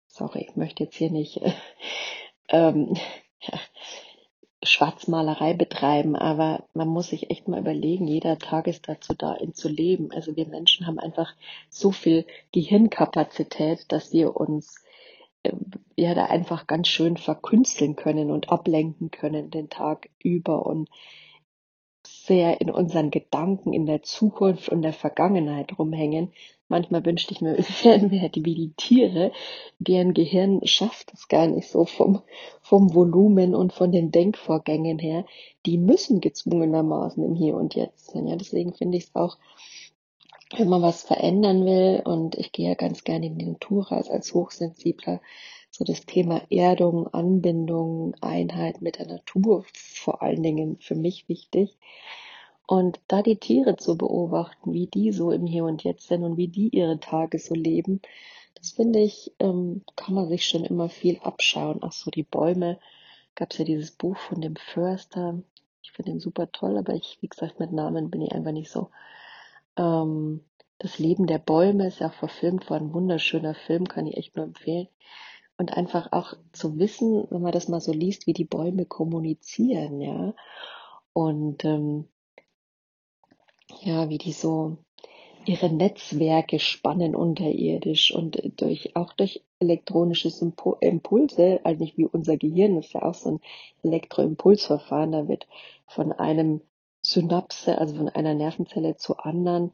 sorry, 0.07 0.47
ich 0.49 0.55
möchte 0.55 0.83
jetzt 0.83 0.95
hier 0.95 1.11
nicht 1.11 1.41
ähm, 2.49 2.95
Schwarzmalerei 4.63 5.53
betreiben, 5.53 6.15
aber 6.15 6.63
man 6.73 6.87
muss 6.87 7.09
sich 7.09 7.29
echt 7.29 7.47
mal 7.47 7.59
überlegen, 7.59 8.07
jeder 8.07 8.37
Tag 8.37 8.67
ist 8.67 8.87
dazu 8.87 9.13
da, 9.13 9.35
ihn 9.35 9.53
zu 9.53 9.67
leben. 9.67 10.11
Also 10.11 10.35
wir 10.35 10.47
Menschen 10.47 10.87
haben 10.87 10.99
einfach 10.99 11.35
so 11.69 11.91
viel 11.91 12.25
Gehirnkapazität, 12.53 13.91
dass 13.91 14.13
wir 14.13 14.37
uns 14.37 14.81
äh, 15.43 15.51
ja 15.97 16.13
da 16.13 16.25
einfach 16.25 16.67
ganz 16.67 16.87
schön 16.87 17.17
verkünsteln 17.17 17.95
können 17.95 18.31
und 18.31 18.49
ablenken 18.49 19.11
können 19.11 19.51
den 19.51 19.69
Tag 19.69 20.09
über 20.19 20.65
und 20.65 20.89
sehr 22.07 22.61
in 22.61 22.69
unseren 22.69 23.11
Gedanken 23.11 23.73
in 23.73 23.85
der 23.85 24.03
Zukunft 24.03 24.69
und 24.69 24.81
der 24.81 24.93
Vergangenheit 24.93 25.77
rumhängen. 25.77 26.31
Manchmal 26.67 27.05
wünschte 27.05 27.33
ich 27.33 27.41
mir, 27.41 27.57
wir 27.57 27.65
wären 27.83 28.11
wie 28.11 28.55
die 28.55 28.73
Tiere, 28.75 29.31
deren 29.79 30.13
Gehirn 30.13 30.61
schafft 30.65 31.13
es 31.13 31.27
gar 31.27 31.47
nicht 31.47 31.67
so 31.67 31.85
vom, 31.85 32.21
vom 32.61 32.93
Volumen 32.93 33.55
und 33.55 33.73
von 33.73 33.91
den 33.91 34.11
Denkvorgängen 34.11 34.99
her. 34.99 35.25
Die 35.65 35.77
müssen 35.77 36.21
gezwungenermaßen 36.21 37.23
im 37.23 37.35
Hier 37.35 37.55
und 37.55 37.75
Jetzt 37.75 38.11
sein. 38.11 38.27
Ja, 38.27 38.35
deswegen 38.35 38.73
finde 38.73 38.97
ich 38.97 39.05
es 39.05 39.15
auch, 39.15 39.37
wenn 40.55 40.69
man 40.69 40.81
was 40.81 41.03
verändern 41.03 41.65
will, 41.65 42.01
und 42.05 42.35
ich 42.35 42.51
gehe 42.51 42.69
ja 42.69 42.75
ganz 42.75 43.03
gerne 43.03 43.25
in 43.25 43.37
die 43.37 43.45
Natur 43.45 43.87
raus 43.87 44.09
als 44.09 44.33
Hochsensibler, 44.33 45.19
so 45.73 45.83
das 45.83 46.05
Thema 46.05 46.43
Erdung, 46.51 47.07
Anbindung, 47.07 48.13
Einheit 48.21 48.83
mit 48.83 48.99
der 48.99 49.07
Natur 49.07 49.65
vor 49.73 50.21
allen 50.21 50.43
Dingen 50.43 50.77
für 50.79 50.93
mich 50.93 51.27
wichtig. 51.27 51.75
Und 52.67 52.99
da 53.07 53.23
die 53.23 53.37
Tiere 53.37 53.75
zu 53.75 53.97
beobachten, 53.97 54.71
wie 54.71 54.85
die 54.85 55.11
so 55.11 55.31
im 55.31 55.47
Hier 55.47 55.65
und 55.65 55.83
Jetzt 55.83 56.07
sind 56.07 56.23
und 56.23 56.37
wie 56.37 56.47
die 56.47 56.69
ihre 56.69 56.99
Tage 56.99 57.39
so 57.39 57.55
leben, 57.55 58.01
das 58.53 58.69
finde 58.69 58.99
ich, 58.99 59.33
ähm, 59.39 59.83
kann 59.95 60.13
man 60.13 60.29
sich 60.29 60.45
schon 60.45 60.63
immer 60.63 60.89
viel 60.89 61.19
abschauen. 61.23 61.79
Ach 61.81 61.91
so, 61.91 62.11
die 62.11 62.23
Bäume, 62.23 62.79
gab 63.33 63.51
es 63.51 63.57
ja 63.57 63.65
dieses 63.65 63.89
Buch 63.89 64.15
von 64.15 64.41
dem 64.41 64.55
Förster. 64.55 65.41
Ich 65.81 65.91
finde 65.91 66.11
den 66.11 66.19
super 66.19 66.51
toll, 66.51 66.77
aber 66.77 66.93
ich, 66.93 67.17
wie 67.21 67.27
gesagt, 67.27 67.59
mit 67.59 67.71
Namen 67.71 68.11
bin 68.11 68.21
ich 68.21 68.31
einfach 68.31 68.51
nicht 68.51 68.69
so. 68.69 68.91
Ähm, 69.75 70.41
das 70.77 70.99
Leben 70.99 71.25
der 71.25 71.39
Bäume 71.39 71.87
ist 71.87 71.99
ja 71.99 72.09
auch 72.09 72.13
verfilmt 72.13 72.69
worden. 72.69 72.93
Wunderschöner 72.93 73.55
Film, 73.55 73.87
kann 73.87 74.05
ich 74.05 74.17
echt 74.17 74.35
nur 74.35 74.45
empfehlen 74.45 74.87
und 75.57 75.77
einfach 75.77 76.11
auch 76.11 76.33
zu 76.51 76.77
wissen, 76.79 77.27
wenn 77.29 77.41
man 77.41 77.51
das 77.51 77.67
mal 77.67 77.81
so 77.81 77.91
liest, 77.91 78.27
wie 78.27 78.33
die 78.33 78.45
Bäume 78.45 78.85
kommunizieren, 78.85 80.01
ja. 80.01 80.33
Und 81.13 81.63
ähm, 81.65 82.07
ja, 83.81 84.09
wie 84.09 84.17
die 84.17 84.33
so 84.33 84.77
ihre 85.45 85.69
Netzwerke 85.69 86.59
spannen 86.59 87.15
unterirdisch 87.15 88.13
und 88.13 88.41
durch 88.59 88.95
auch 88.95 89.13
durch 89.13 89.43
elektronische 89.59 90.31
Impulse, 90.79 91.59
also 91.63 91.83
nicht 91.83 91.97
wie 91.97 92.05
unser 92.05 92.37
Gehirn, 92.37 92.75
das 92.75 92.87
ist 92.87 92.93
ja 92.93 93.03
auch 93.03 93.13
so 93.13 93.31
ein 93.31 93.39
Elektroimpulsverfahren, 93.83 95.11
da 95.11 95.27
wird 95.27 95.47
von 95.87 96.11
einem 96.11 96.61
Synapse, 97.01 97.77
also 97.77 97.95
von 97.95 98.09
einer 98.09 98.33
Nervenzelle 98.33 98.95
zur 98.95 99.25
anderen 99.25 99.71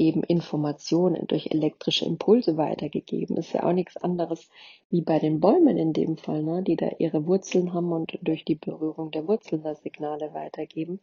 eben 0.00 0.22
Informationen 0.22 1.26
durch 1.26 1.50
elektrische 1.50 2.06
Impulse 2.06 2.56
weitergegeben. 2.56 3.36
Ist 3.36 3.52
ja 3.52 3.64
auch 3.64 3.74
nichts 3.74 3.98
anderes 3.98 4.48
wie 4.88 5.02
bei 5.02 5.18
den 5.18 5.40
Bäumen 5.40 5.76
in 5.76 5.92
dem 5.92 6.16
Fall, 6.16 6.42
ne? 6.42 6.62
die 6.62 6.76
da 6.76 6.88
ihre 6.98 7.26
Wurzeln 7.26 7.74
haben 7.74 7.92
und 7.92 8.18
durch 8.22 8.46
die 8.46 8.54
Berührung 8.54 9.10
der 9.10 9.28
Wurzeln 9.28 9.62
das 9.62 9.82
Signale 9.82 10.32
weitergeben. 10.32 11.00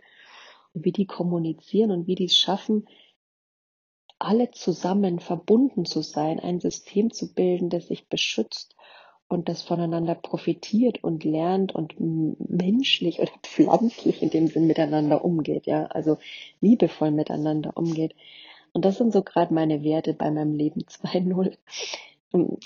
Und 0.73 0.83
wie 0.83 0.91
die 0.91 1.05
kommunizieren 1.05 1.91
und 1.91 2.07
wie 2.07 2.15
die 2.15 2.25
es 2.25 2.35
schaffen, 2.35 2.87
alle 4.17 4.49
zusammen 4.49 5.19
verbunden 5.19 5.85
zu 5.85 6.01
sein, 6.01 6.39
ein 6.39 6.59
System 6.59 7.11
zu 7.11 7.33
bilden, 7.35 7.69
das 7.69 7.87
sich 7.87 8.07
beschützt 8.07 8.75
und 9.27 9.47
das 9.47 9.61
voneinander 9.61 10.15
profitiert 10.15 11.03
und 11.03 11.23
lernt 11.23 11.75
und 11.75 11.95
menschlich 11.99 13.19
oder 13.19 13.31
pflanzlich 13.43 14.23
in 14.23 14.31
dem 14.31 14.47
Sinn 14.47 14.65
miteinander 14.65 15.23
umgeht, 15.23 15.67
ja, 15.67 15.85
also 15.85 16.17
liebevoll 16.61 17.11
miteinander 17.11 17.77
umgeht. 17.77 18.15
Und 18.77 18.85
das 18.85 18.99
sind 18.99 19.11
so 19.11 19.23
gerade 19.23 19.51
meine 19.55 19.83
Werte 19.83 20.13
bei 20.13 20.29
meinem 20.29 20.53
Leben 20.53 20.81
2.0. 20.87 21.57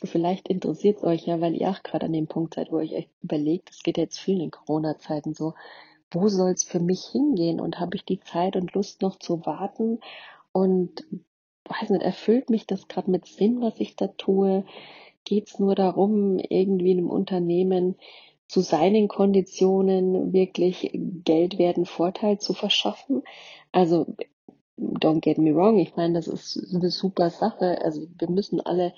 Vielleicht 0.04 0.50
interessiert 0.50 0.98
es 0.98 1.04
euch 1.06 1.26
ja, 1.26 1.40
weil 1.40 1.56
ihr 1.56 1.70
auch 1.70 1.84
gerade 1.84 2.08
an 2.08 2.12
dem 2.12 2.28
Punkt 2.28 2.56
seid, 2.56 2.70
wo 2.70 2.82
ihr 2.82 2.98
euch 2.98 3.08
überlegt, 3.24 3.70
es 3.70 3.82
geht 3.82 3.98
jetzt 3.98 4.20
vielen 4.20 4.42
in 4.42 4.52
Corona-Zeiten 4.52 5.34
so, 5.34 5.54
wo 6.12 6.28
soll 6.28 6.52
es 6.52 6.66
für 6.66 6.82
mich 6.82 7.06
hingehen 7.06 7.62
und 7.62 7.80
habe 7.80 7.96
ich 7.96 8.04
die 8.04 8.20
Zeit 8.20 8.58
und 8.58 8.74
Lust 8.74 9.02
noch 9.02 9.20
zu 9.20 9.46
warten 9.46 10.02
und 10.52 11.06
weiß 11.64 11.92
nicht, 11.92 12.04
erfüllt 12.04 12.50
mich 12.50 12.68
das 12.68 12.90
gerade 12.90 13.10
mit 13.10 13.26
Sinn, 13.26 13.62
was 13.62 13.80
ich 13.80 13.96
da 13.96 14.08
tue? 14.08 14.66
Geht 15.24 15.48
es 15.48 15.60
nur 15.60 15.76
darum, 15.76 16.40
irgendwie 16.40 16.92
einem 16.92 17.10
Unternehmen 17.10 17.96
zu 18.50 18.60
seinen 18.60 19.08
Konditionen 19.08 20.34
wirklich 20.34 20.92
Geldwerten 21.24 21.86
Vorteil 21.86 22.38
zu 22.38 22.52
verschaffen? 22.52 23.24
Also 23.72 24.08
don't 24.82 25.22
get 25.22 25.38
me 25.38 25.56
wrong, 25.56 25.80
ich 25.80 25.96
meine, 25.96 26.16
das 26.16 26.28
ist 26.28 26.74
eine 26.74 26.90
super 26.90 27.30
Sache. 27.30 27.80
Also 27.84 28.08
wir 28.18 28.30
müssen 28.30 28.60
alle, 28.60 28.94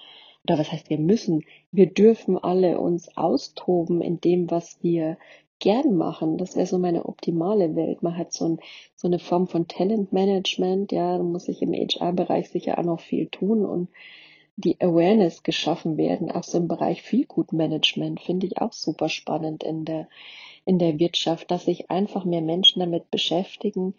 oder 0.46 0.58
was 0.58 0.72
heißt 0.72 0.90
wir 0.90 1.00
müssen, 1.00 1.44
wir 1.72 1.88
dürfen 1.88 2.38
alle 2.38 2.80
uns 2.80 3.16
austoben 3.18 4.02
in 4.02 4.22
dem, 4.22 4.50
was 4.50 4.82
wir 4.82 5.18
gern 5.60 5.96
machen. 5.96 6.38
Das 6.38 6.56
wäre 6.56 6.68
so 6.68 6.78
meine 6.78 7.06
optimale 7.06 7.76
Welt. 7.76 8.02
Man 8.04 8.18
hat 8.18 8.34
so, 8.34 8.46
ein, 8.46 8.60
so 8.96 9.08
eine 9.08 9.20
Form 9.20 9.48
von 9.48 9.68
Talentmanagement. 9.68 10.92
Ja, 10.92 11.18
da 11.18 11.24
muss 11.24 11.48
ich 11.48 11.62
im 11.62 11.74
HR-Bereich 11.74 12.50
sicher 12.50 12.80
auch 12.80 12.84
noch 12.84 13.00
viel 13.00 13.28
tun 13.28 13.66
und 13.66 13.90
die 14.56 14.80
Awareness 14.80 15.44
geschaffen 15.44 15.98
werden, 15.98 16.32
auch 16.32 16.44
so 16.44 16.60
im 16.60 16.68
Bereich 16.68 17.02
Feelgood-Management, 17.02 18.22
finde 18.22 18.46
ich 18.46 18.62
auch 18.62 18.72
super 18.72 19.10
spannend 19.10 19.64
in 19.64 19.84
der, 19.84 20.08
in 20.66 20.78
der 20.78 21.00
Wirtschaft, 21.00 21.50
dass 21.50 21.66
sich 21.66 21.90
einfach 21.90 22.24
mehr 22.24 22.42
Menschen 22.42 22.80
damit 22.80 23.10
beschäftigen, 23.10 23.96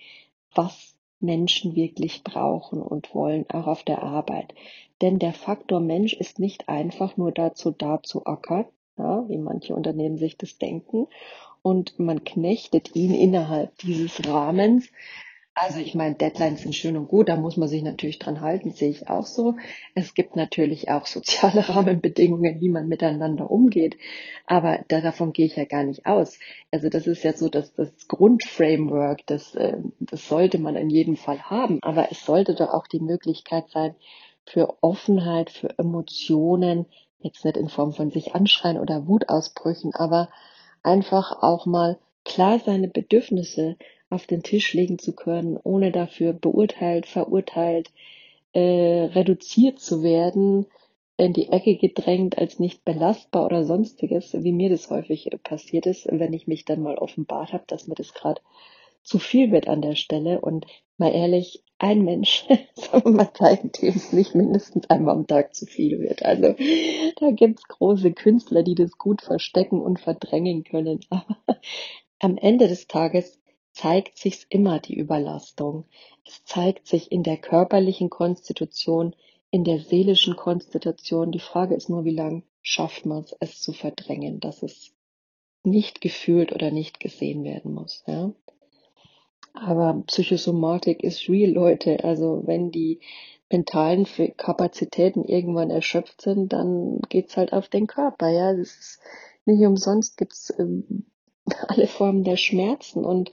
was 0.54 0.93
Menschen 1.20 1.74
wirklich 1.74 2.22
brauchen 2.24 2.82
und 2.82 3.14
wollen, 3.14 3.46
auch 3.50 3.66
auf 3.66 3.82
der 3.82 4.02
Arbeit. 4.02 4.54
Denn 5.00 5.18
der 5.18 5.32
Faktor 5.32 5.80
Mensch 5.80 6.12
ist 6.12 6.38
nicht 6.38 6.68
einfach 6.68 7.16
nur 7.16 7.32
dazu 7.32 7.70
da 7.70 8.02
zu 8.02 8.26
ackern, 8.26 8.66
ja, 8.96 9.28
wie 9.28 9.38
manche 9.38 9.74
Unternehmen 9.74 10.18
sich 10.18 10.36
das 10.36 10.58
denken, 10.58 11.08
und 11.62 11.98
man 11.98 12.24
knechtet 12.24 12.94
ihn 12.94 13.14
innerhalb 13.14 13.76
dieses 13.78 14.26
Rahmens. 14.26 14.90
Also 15.56 15.78
ich 15.78 15.94
meine, 15.94 16.16
Deadlines 16.16 16.62
sind 16.62 16.74
schön 16.74 16.96
und 16.96 17.06
gut, 17.06 17.28
da 17.28 17.36
muss 17.36 17.56
man 17.56 17.68
sich 17.68 17.84
natürlich 17.84 18.18
dran 18.18 18.40
halten, 18.40 18.72
sehe 18.72 18.90
ich 18.90 19.08
auch 19.08 19.24
so. 19.24 19.54
Es 19.94 20.14
gibt 20.14 20.34
natürlich 20.34 20.90
auch 20.90 21.06
soziale 21.06 21.68
Rahmenbedingungen, 21.68 22.60
wie 22.60 22.68
man 22.68 22.88
miteinander 22.88 23.48
umgeht, 23.48 23.96
aber 24.46 24.84
davon 24.88 25.32
gehe 25.32 25.46
ich 25.46 25.54
ja 25.54 25.64
gar 25.64 25.84
nicht 25.84 26.06
aus. 26.06 26.40
Also 26.72 26.88
das 26.88 27.06
ist 27.06 27.22
ja 27.22 27.34
so 27.34 27.48
dass 27.48 27.72
das 27.72 28.08
Grundframework, 28.08 29.24
das, 29.26 29.54
äh, 29.54 29.76
das 30.00 30.26
sollte 30.26 30.58
man 30.58 30.74
in 30.74 30.90
jedem 30.90 31.16
Fall 31.16 31.40
haben, 31.42 31.78
aber 31.82 32.10
es 32.10 32.24
sollte 32.24 32.56
doch 32.56 32.74
auch 32.74 32.88
die 32.88 33.00
Möglichkeit 33.00 33.70
sein 33.70 33.94
für 34.44 34.76
Offenheit, 34.82 35.50
für 35.50 35.78
Emotionen, 35.78 36.86
jetzt 37.20 37.44
nicht 37.44 37.56
in 37.56 37.68
Form 37.68 37.92
von 37.92 38.10
sich 38.10 38.34
anschreien 38.34 38.78
oder 38.78 39.06
Wutausbrüchen, 39.06 39.94
aber 39.94 40.30
einfach 40.82 41.42
auch 41.42 41.64
mal 41.64 41.98
klar 42.24 42.58
seine 42.58 42.88
Bedürfnisse 42.88 43.76
auf 44.14 44.26
den 44.26 44.42
Tisch 44.42 44.72
legen 44.72 44.98
zu 44.98 45.14
können, 45.14 45.58
ohne 45.62 45.90
dafür 45.92 46.32
beurteilt, 46.32 47.06
verurteilt, 47.06 47.90
äh, 48.52 48.60
reduziert 48.60 49.80
zu 49.80 50.02
werden, 50.02 50.66
in 51.16 51.32
die 51.32 51.50
Ecke 51.50 51.76
gedrängt 51.76 52.38
als 52.38 52.58
nicht 52.58 52.84
belastbar 52.84 53.46
oder 53.46 53.64
sonstiges, 53.64 54.32
wie 54.32 54.52
mir 54.52 54.70
das 54.70 54.90
häufig 54.90 55.30
passiert 55.42 55.86
ist, 55.86 56.06
wenn 56.10 56.32
ich 56.32 56.46
mich 56.46 56.64
dann 56.64 56.82
mal 56.82 56.98
offenbart 56.98 57.52
habe, 57.52 57.64
dass 57.66 57.86
mir 57.86 57.94
das 57.94 58.14
gerade 58.14 58.40
zu 59.02 59.18
viel 59.18 59.52
wird 59.52 59.68
an 59.68 59.82
der 59.82 59.94
Stelle. 59.94 60.40
Und 60.40 60.66
mal 60.96 61.14
ehrlich, 61.14 61.62
ein 61.78 62.02
Mensch, 62.02 62.46
wir 62.92 63.10
mal, 63.10 63.32
zeigen, 63.32 63.70
dem 63.72 63.94
es 63.94 64.12
nicht 64.12 64.34
mindestens 64.34 64.88
einmal 64.90 65.14
am 65.14 65.26
Tag 65.26 65.54
zu 65.54 65.66
viel 65.66 66.00
wird. 66.00 66.24
Also 66.24 66.54
da 67.20 67.30
gibt's 67.30 67.64
große 67.64 68.12
Künstler, 68.12 68.62
die 68.62 68.74
das 68.74 68.92
gut 68.98 69.22
verstecken 69.22 69.80
und 69.80 70.00
verdrängen 70.00 70.64
können. 70.64 71.00
Aber 71.10 71.60
am 72.18 72.38
Ende 72.38 72.66
des 72.68 72.88
Tages 72.88 73.38
zeigt 73.74 74.16
sich's 74.16 74.46
immer 74.48 74.78
die 74.78 74.96
Überlastung. 74.96 75.84
Es 76.24 76.44
zeigt 76.44 76.86
sich 76.86 77.12
in 77.12 77.22
der 77.22 77.36
körperlichen 77.36 78.08
Konstitution, 78.08 79.14
in 79.50 79.64
der 79.64 79.80
seelischen 79.80 80.36
Konstitution. 80.36 81.32
Die 81.32 81.40
Frage 81.40 81.74
ist 81.74 81.90
nur, 81.90 82.04
wie 82.04 82.14
lange 82.14 82.44
schafft 82.62 83.04
man 83.04 83.24
es, 83.24 83.36
es 83.40 83.60
zu 83.60 83.72
verdrängen, 83.72 84.40
dass 84.40 84.62
es 84.62 84.92
nicht 85.64 86.00
gefühlt 86.00 86.52
oder 86.52 86.70
nicht 86.70 87.00
gesehen 87.00 87.42
werden 87.42 87.74
muss. 87.74 88.04
Ja? 88.06 88.32
Aber 89.54 90.02
Psychosomatik 90.06 91.02
ist 91.02 91.28
real, 91.28 91.50
Leute. 91.50 92.04
Also 92.04 92.42
wenn 92.46 92.70
die 92.70 93.00
mentalen 93.50 94.06
Kapazitäten 94.36 95.24
irgendwann 95.24 95.70
erschöpft 95.70 96.20
sind, 96.20 96.52
dann 96.52 97.00
geht's 97.08 97.36
halt 97.36 97.52
auf 97.52 97.68
den 97.68 97.86
Körper. 97.86 98.28
Ja, 98.28 98.54
das 98.54 98.76
ist 98.76 99.00
nicht 99.46 99.64
umsonst 99.64 100.16
gibt's 100.16 100.52
ähm, 100.58 101.06
alle 101.68 101.86
Formen 101.86 102.24
der 102.24 102.36
Schmerzen 102.36 103.04
und 103.04 103.32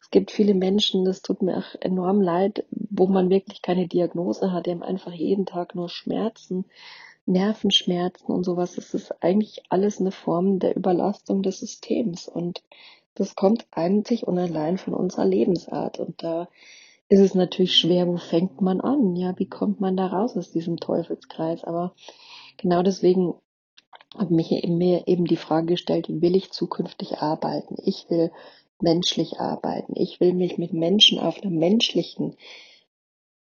es 0.00 0.10
gibt 0.10 0.30
viele 0.30 0.54
Menschen, 0.54 1.04
das 1.04 1.22
tut 1.22 1.42
mir 1.42 1.58
auch 1.58 1.80
enorm 1.80 2.20
leid, 2.20 2.64
wo 2.70 3.06
man 3.06 3.30
wirklich 3.30 3.62
keine 3.62 3.86
Diagnose 3.86 4.52
hat, 4.52 4.66
die 4.66 4.70
haben 4.70 4.82
einfach 4.82 5.12
jeden 5.12 5.44
Tag 5.44 5.74
nur 5.74 5.88
Schmerzen, 5.88 6.64
Nervenschmerzen 7.26 8.32
und 8.32 8.44
sowas. 8.44 8.74
Das 8.74 8.94
ist 8.94 9.22
eigentlich 9.22 9.62
alles 9.68 10.00
eine 10.00 10.12
Form 10.12 10.60
der 10.60 10.76
Überlastung 10.76 11.42
des 11.42 11.60
Systems 11.60 12.26
und 12.26 12.62
das 13.14 13.34
kommt 13.34 13.66
einzig 13.70 14.26
und 14.26 14.38
allein 14.38 14.78
von 14.78 14.94
unserer 14.94 15.26
Lebensart. 15.26 15.98
Und 15.98 16.22
da 16.22 16.48
ist 17.08 17.20
es 17.20 17.34
natürlich 17.34 17.76
schwer, 17.76 18.06
wo 18.06 18.16
fängt 18.16 18.60
man 18.60 18.80
an? 18.80 19.16
Ja, 19.16 19.36
wie 19.38 19.48
kommt 19.48 19.80
man 19.80 19.96
da 19.96 20.06
raus 20.06 20.36
aus 20.36 20.52
diesem 20.52 20.78
Teufelskreis? 20.78 21.64
Aber 21.64 21.94
genau 22.56 22.82
deswegen 22.82 23.34
habe 24.16 24.34
mich 24.34 24.50
mir 24.66 25.06
eben 25.06 25.26
die 25.26 25.36
Frage 25.36 25.66
gestellt, 25.66 26.06
will 26.08 26.36
ich 26.36 26.50
zukünftig 26.50 27.18
arbeiten? 27.18 27.76
Ich 27.82 28.08
will 28.08 28.30
menschlich 28.80 29.40
arbeiten. 29.40 29.94
Ich 29.96 30.20
will 30.20 30.32
mich 30.32 30.58
mit 30.58 30.72
Menschen 30.72 31.18
auf 31.18 31.42
einer 31.42 31.50
menschlichen, 31.50 32.36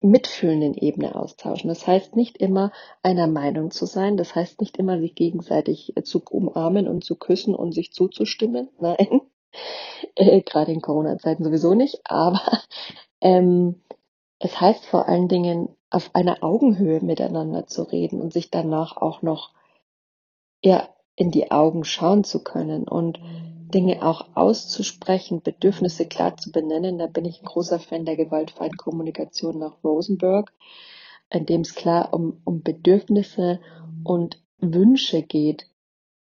mitfühlenden 0.02 0.76
Ebene 0.76 1.16
austauschen. 1.16 1.68
Das 1.68 1.86
heißt 1.86 2.16
nicht 2.16 2.38
immer 2.38 2.72
einer 3.04 3.28
Meinung 3.28 3.72
zu 3.72 3.86
sein. 3.86 4.18
Das 4.18 4.36
heißt 4.36 4.62
nicht 4.62 4.78
immer 4.78 5.00
sich 5.00 5.16
gegenseitig 5.16 5.94
zu 6.04 6.22
umarmen 6.30 6.88
und 6.88 7.04
zu 7.04 7.16
küssen 7.16 7.56
und 7.56 7.74
sich 7.74 7.92
zuzustimmen. 7.94 8.70
Nein, 8.80 9.22
äh, 10.16 10.42
gerade 10.42 10.72
in 10.72 10.82
Corona-Zeiten 10.82 11.44
sowieso 11.44 11.74
nicht, 11.74 12.02
aber 12.04 12.42
ähm, 13.22 13.82
es 14.40 14.60
heißt 14.60 14.86
vor 14.86 15.08
allen 15.08 15.28
Dingen, 15.28 15.70
auf 15.90 16.14
einer 16.14 16.44
Augenhöhe 16.44 17.00
miteinander 17.00 17.66
zu 17.66 17.84
reden 17.84 18.22
und 18.22 18.34
sich 18.34 18.52
danach 18.52 18.98
auch 18.98 19.22
noch 19.22 19.52
ja, 20.64 20.90
in 21.16 21.32
die 21.32 21.52
Augen 21.52 21.84
schauen 21.84 22.24
zu 22.24 22.44
können 22.44 22.88
und 22.88 23.20
Dinge 23.74 24.06
auch 24.06 24.28
auszusprechen, 24.36 25.42
Bedürfnisse 25.42 26.06
klar 26.06 26.38
zu 26.38 26.52
benennen. 26.52 27.00
Da 27.00 27.08
bin 27.08 27.26
ich 27.26 27.42
ein 27.42 27.46
großer 27.46 27.80
Fan 27.80 28.06
der 28.06 28.16
gewaltfreien 28.16 28.78
Kommunikation 28.78 29.60
nach 29.60 29.84
Rosenberg, 29.84 30.54
in 31.30 31.46
dem 31.46 31.62
es 31.62 31.76
klar 31.76 32.14
um, 32.14 32.42
um 32.46 32.62
Bedürfnisse 32.62 33.60
und 34.04 34.42
Wünsche 34.60 35.22
geht, 35.24 35.68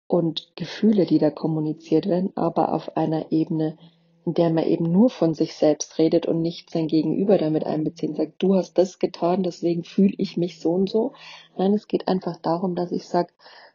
und 0.07 0.53
Gefühle, 0.55 1.05
die 1.05 1.19
da 1.19 1.29
kommuniziert 1.29 2.07
werden, 2.07 2.31
aber 2.35 2.73
auf 2.73 2.95
einer 2.95 3.31
Ebene, 3.31 3.77
in 4.25 4.33
der 4.33 4.49
man 4.49 4.65
eben 4.65 4.91
nur 4.91 5.09
von 5.09 5.33
sich 5.33 5.53
selbst 5.53 5.97
redet 5.97 6.25
und 6.25 6.41
nicht 6.41 6.69
sein 6.69 6.87
Gegenüber 6.87 7.37
damit 7.37 7.65
einbezieht, 7.65 8.15
sagt, 8.15 8.41
du 8.41 8.55
hast 8.55 8.77
das 8.77 8.99
getan, 8.99 9.43
deswegen 9.43 9.83
fühle 9.83 10.13
ich 10.17 10.37
mich 10.37 10.59
so 10.59 10.71
und 10.71 10.89
so. 10.89 11.13
Nein, 11.57 11.73
es 11.73 11.87
geht 11.87 12.07
einfach 12.07 12.37
darum, 12.37 12.75
dass 12.75 12.91
ich 12.91 13.07
sage, 13.07 13.29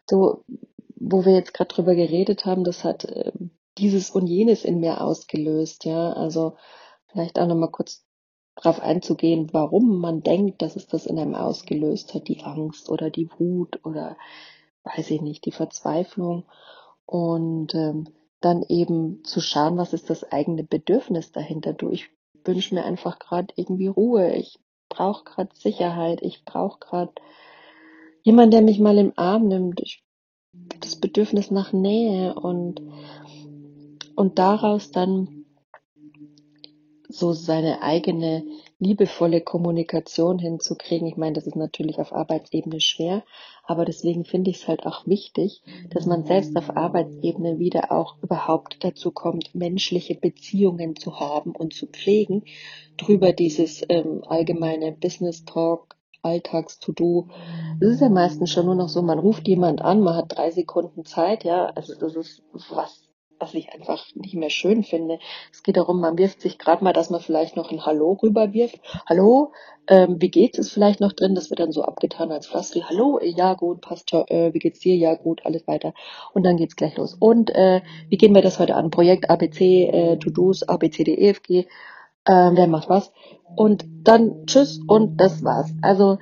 so, 0.09 0.45
wo 0.97 1.25
wir 1.25 1.33
jetzt 1.35 1.55
gerade 1.55 1.75
drüber 1.75 1.95
geredet 1.95 2.45
haben, 2.45 2.65
das 2.65 2.85
hat 2.85 3.05
äh, 3.05 3.33
dieses 3.79 4.11
und 4.11 4.27
jenes 4.27 4.65
in 4.65 4.81
mir 4.81 5.01
ausgelöst, 5.01 5.85
ja, 5.85 6.13
also 6.13 6.57
vielleicht 7.07 7.39
auch 7.39 7.47
nochmal 7.47 7.71
kurz 7.71 8.05
darauf 8.55 8.81
einzugehen, 8.81 9.49
warum 9.53 9.99
man 9.99 10.23
denkt, 10.23 10.63
dass 10.63 10.77
es 10.77 10.87
das 10.87 11.07
in 11.07 11.19
einem 11.19 11.35
ausgelöst 11.35 12.15
hat, 12.15 12.29
die 12.29 12.43
Angst 12.43 12.91
oder 12.91 13.11
die 13.11 13.31
Wut 13.39 13.81
oder 13.85 14.17
weiß 14.85 15.11
ich 15.11 15.23
nicht, 15.23 15.47
die 15.47 15.53
Verzweiflung 15.53 16.45
und 17.07 17.75
ähm, 17.75 18.09
dann 18.41 18.63
eben 18.69 19.23
zu 19.25 19.41
schauen, 19.41 19.79
was 19.79 19.93
ist 19.93 20.11
das 20.11 20.31
eigene 20.31 20.65
Bedürfnis 20.65 21.33
dahinter. 21.33 21.73
Du, 21.73 21.91
ich 21.91 22.11
wünsche 22.45 22.75
mir 22.75 22.85
einfach 22.85 23.19
gerade 23.19 23.55
irgendwie 23.57 23.87
Ruhe. 23.87 24.35
Ich 24.35 24.59
brauche 24.89 25.25
gerade 25.25 25.55
Sicherheit, 25.55 26.21
ich 26.23 26.45
brauche 26.45 26.81
gerade 26.81 27.13
jemand, 28.23 28.53
der 28.53 28.63
mich 28.63 28.79
mal 28.79 28.99
im 28.99 29.13
Arm 29.17 29.49
nimmt, 29.49 29.81
ich, 29.81 30.03
das 30.81 30.97
Bedürfnis 30.97 31.51
nach 31.51 31.73
Nähe 31.73 32.35
und, 32.35 32.83
und 34.17 34.39
daraus 34.39 34.91
dann 34.91 35.43
so 37.09 37.33
seine 37.33 37.83
eigene 37.83 38.45
liebevolle 38.79 39.41
Kommunikation 39.41 40.39
hinzukriegen. 40.39 41.07
Ich 41.07 41.17
meine, 41.17 41.35
das 41.35 41.47
ist 41.47 41.57
natürlich 41.57 41.99
auf 41.99 42.13
Arbeitsebene 42.13 42.81
schwer, 42.81 43.23
aber 43.65 43.85
deswegen 43.85 44.25
finde 44.25 44.51
ich 44.51 44.63
es 44.63 44.69
halt 44.69 44.87
auch 44.87 45.07
wichtig, 45.07 45.63
dass 45.91 46.07
man 46.07 46.25
selbst 46.25 46.57
auf 46.57 46.77
Arbeitsebene 46.77 47.59
wieder 47.59 47.93
auch 47.93 48.17
überhaupt 48.23 48.83
dazu 48.83 49.13
kommt, 49.13 49.55
menschliche 49.55 50.15
Beziehungen 50.15 50.97
zu 50.97 51.21
haben 51.21 51.53
und 51.53 51.75
zu 51.75 51.87
pflegen, 51.87 52.45
drüber 52.97 53.33
dieses 53.33 53.85
ähm, 53.89 54.23
allgemeine 54.27 54.93
Business 54.93 55.45
Talk, 55.45 55.97
Alltags-To-Do. 56.23 57.29
Es 57.81 57.89
ist 57.89 58.01
ja 58.01 58.09
meistens 58.09 58.51
schon 58.51 58.67
nur 58.67 58.75
noch 58.75 58.89
so, 58.89 59.03
man 59.03 59.19
ruft 59.19 59.47
jemand 59.49 59.83
an, 59.83 60.01
man 60.01 60.17
hat 60.17 60.37
drei 60.37 60.51
Sekunden 60.51 61.05
Zeit, 61.05 61.45
ja, 61.45 61.67
also 61.67 61.95
das 61.95 62.17
ist 62.17 62.43
was 62.71 63.03
was 63.43 63.55
ich 63.55 63.73
einfach 63.73 64.07
nicht 64.15 64.35
mehr 64.35 64.51
schön 64.51 64.85
finde. 64.85 65.19
Es 65.51 65.63
geht 65.65 65.77
darum, 65.77 66.01
man 66.01 66.17
wirft 66.17 66.41
sich 66.41 66.59
gerade 66.59 66.83
mal, 66.85 66.93
dass 66.93 67.11
man 67.11 67.21
vielleicht 67.21 67.57
noch 67.57 67.73
ein 67.73 67.85
Hallo 67.85 68.13
rüberwirft. 68.23 68.81
Hallo, 69.07 69.53
ähm, 69.89 70.17
wie 70.21 70.31
geht's? 70.31 70.59
Ist 70.59 70.73
vielleicht 70.73 71.01
noch 71.01 71.13
drin. 71.13 71.35
Das 71.35 71.51
wird 71.51 71.59
dann 71.59 71.73
so 71.73 71.83
abgetan 71.83 72.31
als 72.31 72.47
Floskel. 72.47 72.89
Hallo, 72.89 73.19
ja 73.21 73.55
gut, 73.55 73.81
passt. 73.81 74.13
Äh, 74.13 74.55
wie 74.55 74.61
geht's 74.61 74.79
dir? 74.79 74.95
Ja 74.97 75.17
gut, 75.17 75.45
alles 75.45 75.67
weiter. 75.67 75.93
Und 76.33 76.45
dann 76.45 76.57
geht's 76.57 76.77
gleich 76.77 76.97
los. 76.97 77.17
Und 77.19 77.51
äh, 77.51 77.83
wie 78.09 78.17
gehen 78.17 78.35
wir 78.35 78.43
das 78.43 78.61
heute 78.61 78.77
an? 78.77 78.91
Projekt 78.91 79.29
ABC, 79.29 79.89
äh, 79.89 80.17
To-Dos, 80.19 80.63
ABCDEFG. 80.63 81.67
Äh, 82.25 82.51
wer 82.55 82.67
macht 82.67 82.89
was? 82.89 83.13
Und 83.57 83.85
dann 84.03 84.47
tschüss 84.47 84.81
und 84.87 85.17
das 85.17 85.43
war's. 85.45 85.73
Also 85.83 86.19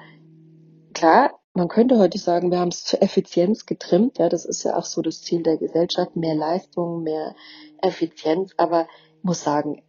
klar, 0.94 1.40
man 1.54 1.68
könnte 1.68 1.98
heute 1.98 2.18
sagen, 2.18 2.50
wir 2.50 2.58
haben 2.58 2.68
es 2.68 2.84
zur 2.84 3.02
Effizienz 3.02 3.66
getrimmt. 3.66 4.18
Ja, 4.18 4.28
das 4.28 4.44
ist 4.44 4.62
ja 4.62 4.76
auch 4.76 4.84
so 4.84 5.02
das 5.02 5.22
Ziel 5.22 5.42
der 5.42 5.58
Gesellschaft. 5.58 6.16
Mehr 6.16 6.34
Leistung, 6.34 7.02
mehr 7.02 7.34
Effizienz. 7.82 8.52
Aber 8.56 8.86
muss 9.22 9.42
sagen, 9.42 9.82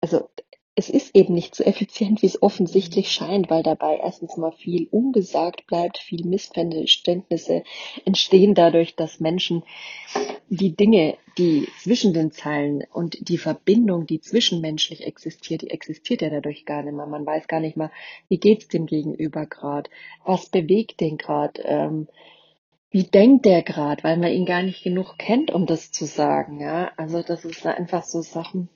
also 0.00 0.28
es 0.78 0.90
ist 0.90 1.16
eben 1.16 1.32
nicht 1.32 1.54
so 1.54 1.64
effizient, 1.64 2.20
wie 2.20 2.26
es 2.26 2.42
offensichtlich 2.42 3.10
scheint, 3.10 3.48
weil 3.48 3.62
dabei 3.62 3.96
erstens 3.96 4.36
mal 4.36 4.52
viel 4.52 4.88
ungesagt 4.90 5.66
bleibt, 5.66 5.96
viel 5.96 6.26
Missverständnisse 6.26 7.64
entstehen 8.04 8.54
dadurch, 8.54 8.94
dass 8.94 9.18
Menschen 9.18 9.62
die 10.50 10.76
Dinge, 10.76 11.16
die 11.38 11.66
zwischen 11.82 12.12
den 12.12 12.30
Zeilen 12.30 12.84
und 12.92 13.30
die 13.30 13.38
Verbindung, 13.38 14.06
die 14.06 14.20
zwischenmenschlich 14.20 15.06
existiert, 15.06 15.62
die 15.62 15.70
existiert 15.70 16.20
ja 16.20 16.28
dadurch 16.28 16.66
gar 16.66 16.82
nicht 16.82 16.94
mehr. 16.94 17.06
Man 17.06 17.24
weiß 17.24 17.48
gar 17.48 17.60
nicht 17.60 17.78
mehr, 17.78 17.90
wie 18.28 18.38
geht's 18.38 18.68
dem 18.68 18.84
Gegenüber 18.84 19.46
gerade, 19.46 19.88
was 20.26 20.50
bewegt 20.50 21.00
den 21.00 21.16
gerade, 21.16 21.62
ähm, 21.62 22.06
wie 22.90 23.04
denkt 23.04 23.46
der 23.46 23.62
gerade, 23.62 24.04
weil 24.04 24.18
man 24.18 24.30
ihn 24.30 24.44
gar 24.44 24.62
nicht 24.62 24.84
genug 24.84 25.16
kennt, 25.16 25.50
um 25.50 25.64
das 25.64 25.90
zu 25.90 26.04
sagen. 26.04 26.60
Ja, 26.60 26.92
also 26.98 27.22
das 27.22 27.46
ist 27.46 27.64
einfach 27.64 28.04
so 28.04 28.20
Sachen 28.20 28.68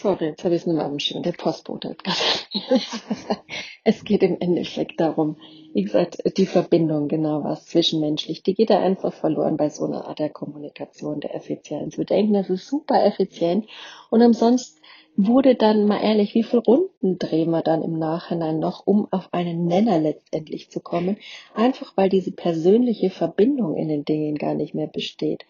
Sorry, 0.00 0.26
jetzt 0.26 0.44
habe 0.44 0.54
ich 0.54 0.60
es 0.60 0.66
nicht 0.66 0.76
mehr 0.76 0.84
am 0.84 1.00
Schirm. 1.00 1.24
Der 1.24 1.32
Postbote 1.32 1.88
hat 1.88 2.04
gerade. 2.04 2.20
es 3.84 4.04
geht 4.04 4.22
im 4.22 4.36
Endeffekt 4.38 5.00
darum, 5.00 5.38
wie 5.74 5.82
gesagt, 5.82 6.18
die 6.36 6.46
Verbindung, 6.46 7.08
genau 7.08 7.42
was 7.42 7.66
zwischenmenschlich, 7.66 8.44
die 8.44 8.54
geht 8.54 8.70
da 8.70 8.78
einfach 8.78 9.12
verloren 9.12 9.56
bei 9.56 9.70
so 9.70 9.86
einer 9.86 10.06
Art 10.06 10.20
der 10.20 10.30
Kommunikation, 10.30 11.18
der 11.18 11.34
Effizienz. 11.34 11.98
Wir 11.98 12.04
denken, 12.04 12.34
das 12.34 12.48
ist 12.48 12.68
super 12.68 13.04
effizient 13.04 13.66
und 14.10 14.22
umsonst 14.22 14.80
wurde 15.16 15.56
dann 15.56 15.86
mal 15.86 16.00
ehrlich, 16.00 16.32
wie 16.34 16.44
viel 16.44 16.60
Runden 16.60 17.18
drehen 17.18 17.50
wir 17.50 17.62
dann 17.62 17.82
im 17.82 17.98
Nachhinein 17.98 18.60
noch, 18.60 18.86
um 18.86 19.08
auf 19.10 19.34
einen 19.34 19.66
Nenner 19.66 19.98
letztendlich 19.98 20.70
zu 20.70 20.78
kommen, 20.78 21.16
einfach 21.56 21.96
weil 21.96 22.08
diese 22.08 22.30
persönliche 22.30 23.10
Verbindung 23.10 23.74
in 23.74 23.88
den 23.88 24.04
Dingen 24.04 24.36
gar 24.36 24.54
nicht 24.54 24.74
mehr 24.74 24.86
besteht. 24.86 25.44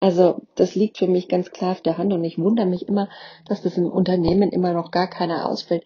Also 0.00 0.42
das 0.54 0.74
liegt 0.74 0.98
für 0.98 1.06
mich 1.06 1.28
ganz 1.28 1.50
klar 1.50 1.72
auf 1.72 1.80
der 1.80 1.96
Hand 1.96 2.12
und 2.12 2.22
ich 2.22 2.38
wundere 2.38 2.66
mich 2.66 2.86
immer, 2.86 3.08
dass 3.46 3.62
das 3.62 3.78
im 3.78 3.90
Unternehmen 3.90 4.50
immer 4.50 4.72
noch 4.72 4.90
gar 4.90 5.08
keiner 5.08 5.48
ausfällt. 5.48 5.84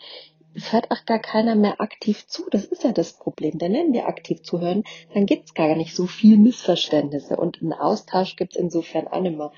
Es 0.53 0.73
hört 0.73 0.91
auch 0.91 1.05
gar 1.07 1.21
keiner 1.21 1.55
mehr 1.55 1.81
aktiv 1.81 2.27
zu. 2.27 2.43
Das 2.51 2.65
ist 2.65 2.83
ja 2.83 2.91
das 2.91 3.13
Problem. 3.13 3.59
Denn 3.59 3.73
wenn 3.73 3.93
wir 3.93 4.09
aktiv 4.09 4.43
zuhören, 4.43 4.83
dann 5.15 5.27
gibt's 5.27 5.55
gar 5.55 5.77
nicht 5.77 5.95
so 5.95 6.07
viel 6.07 6.37
Missverständnisse 6.39 7.37
und 7.37 7.63
einen 7.63 7.73
Austausch 7.73 8.35
gibt's 8.35 8.57
insofern 8.57 9.07
auch 9.07 9.21
nicht 9.21 9.39
mehr. 9.39 9.53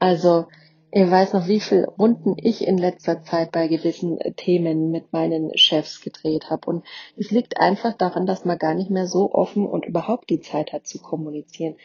Also 0.00 0.46
ich 0.90 1.10
weiß 1.10 1.34
noch, 1.34 1.46
wie 1.48 1.60
viele 1.60 1.86
Runden 1.86 2.34
ich 2.38 2.66
in 2.66 2.78
letzter 2.78 3.22
Zeit 3.22 3.52
bei 3.52 3.68
gewissen 3.68 4.18
Themen 4.36 4.90
mit 4.90 5.12
meinen 5.12 5.56
Chefs 5.58 6.00
gedreht 6.00 6.48
habe. 6.48 6.66
Und 6.70 6.84
es 7.14 7.30
liegt 7.30 7.60
einfach 7.60 7.92
daran, 7.92 8.24
dass 8.24 8.46
man 8.46 8.56
gar 8.56 8.74
nicht 8.74 8.88
mehr 8.88 9.06
so 9.06 9.30
offen 9.34 9.66
und 9.66 9.84
überhaupt 9.84 10.30
die 10.30 10.40
Zeit 10.40 10.72
hat 10.72 10.86
zu 10.86 10.98
kommunizieren. 10.98 11.76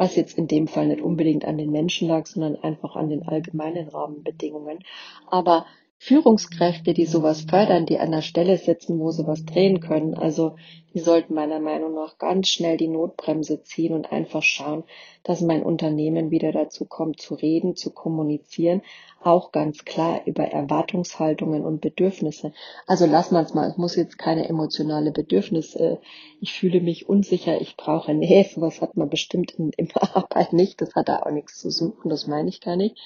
Was 0.00 0.16
jetzt 0.16 0.38
in 0.38 0.48
dem 0.48 0.66
Fall 0.66 0.86
nicht 0.86 1.02
unbedingt 1.02 1.44
an 1.44 1.58
den 1.58 1.70
Menschen 1.70 2.08
lag, 2.08 2.24
sondern 2.24 2.56
einfach 2.56 2.96
an 2.96 3.10
den 3.10 3.22
allgemeinen 3.22 3.86
Rahmenbedingungen. 3.86 4.78
Aber 5.26 5.66
Führungskräfte, 6.02 6.94
die 6.94 7.04
sowas 7.04 7.42
fördern, 7.42 7.84
die 7.84 7.98
an 7.98 8.10
der 8.10 8.22
Stelle 8.22 8.56
sitzen, 8.56 8.98
wo 8.98 9.10
sie 9.10 9.26
was 9.26 9.44
drehen 9.44 9.80
können. 9.80 10.14
Also 10.14 10.56
die 10.94 10.98
sollten 10.98 11.34
meiner 11.34 11.60
Meinung 11.60 11.94
nach 11.94 12.16
ganz 12.16 12.48
schnell 12.48 12.78
die 12.78 12.88
Notbremse 12.88 13.62
ziehen 13.64 13.92
und 13.92 14.10
einfach 14.10 14.42
schauen, 14.42 14.84
dass 15.24 15.42
mein 15.42 15.62
Unternehmen 15.62 16.30
wieder 16.30 16.52
dazu 16.52 16.86
kommt, 16.86 17.20
zu 17.20 17.34
reden, 17.34 17.76
zu 17.76 17.90
kommunizieren, 17.90 18.80
auch 19.22 19.52
ganz 19.52 19.84
klar 19.84 20.22
über 20.24 20.44
Erwartungshaltungen 20.44 21.66
und 21.66 21.82
Bedürfnisse. 21.82 22.54
Also 22.86 23.04
lass 23.04 23.30
man 23.30 23.44
es 23.44 23.52
mal, 23.52 23.68
es 23.68 23.76
muss 23.76 23.94
jetzt 23.94 24.16
keine 24.18 24.48
emotionale 24.48 25.12
Bedürfnisse, 25.12 26.00
ich 26.40 26.54
fühle 26.54 26.80
mich 26.80 27.10
unsicher, 27.10 27.60
ich 27.60 27.76
brauche 27.76 28.14
Nähe, 28.14 28.44
sowas 28.44 28.80
hat 28.80 28.96
man 28.96 29.10
bestimmt 29.10 29.52
in, 29.52 29.70
in 29.76 29.88
der 29.88 30.16
Arbeit 30.16 30.54
nicht, 30.54 30.80
das 30.80 30.94
hat 30.94 31.10
da 31.10 31.18
auch 31.18 31.30
nichts 31.30 31.58
zu 31.58 31.70
suchen, 31.70 32.08
das 32.08 32.26
meine 32.26 32.48
ich 32.48 32.62
gar 32.62 32.76
nicht 32.76 32.98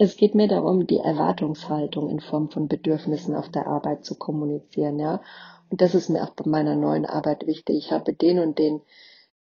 es 0.00 0.16
geht 0.16 0.34
mir 0.34 0.48
darum, 0.48 0.86
die 0.86 0.96
Erwartungshaltung 0.96 2.08
in 2.08 2.20
Form 2.20 2.48
von 2.48 2.68
Bedürfnissen 2.68 3.34
auf 3.36 3.50
der 3.50 3.66
Arbeit 3.66 4.02
zu 4.02 4.16
kommunizieren, 4.16 4.98
ja. 4.98 5.20
Und 5.68 5.82
das 5.82 5.94
ist 5.94 6.08
mir 6.08 6.24
auch 6.24 6.30
bei 6.30 6.48
meiner 6.48 6.74
neuen 6.74 7.04
Arbeit 7.04 7.46
wichtig. 7.46 7.76
Ich 7.76 7.92
habe 7.92 8.14
den 8.14 8.38
und 8.38 8.58
den, 8.58 8.80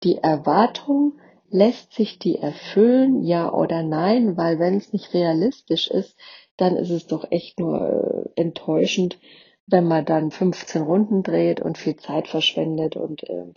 die 0.03 0.17
Erwartung, 0.17 1.19
lässt 1.49 1.93
sich 1.93 2.17
die 2.17 2.39
erfüllen, 2.39 3.23
ja 3.23 3.53
oder 3.53 3.83
nein, 3.83 4.35
weil 4.35 4.57
wenn 4.57 4.77
es 4.77 4.91
nicht 4.91 5.13
realistisch 5.13 5.91
ist, 5.91 6.17
dann 6.57 6.75
ist 6.75 6.89
es 6.89 7.05
doch 7.05 7.31
echt 7.31 7.59
nur 7.59 8.25
äh, 8.35 8.41
enttäuschend, 8.41 9.19
wenn 9.67 9.87
man 9.87 10.05
dann 10.05 10.31
15 10.31 10.81
Runden 10.81 11.21
dreht 11.21 11.61
und 11.61 11.77
viel 11.77 11.97
Zeit 11.97 12.27
verschwendet 12.27 12.95
und 12.95 13.23
äh, 13.29 13.53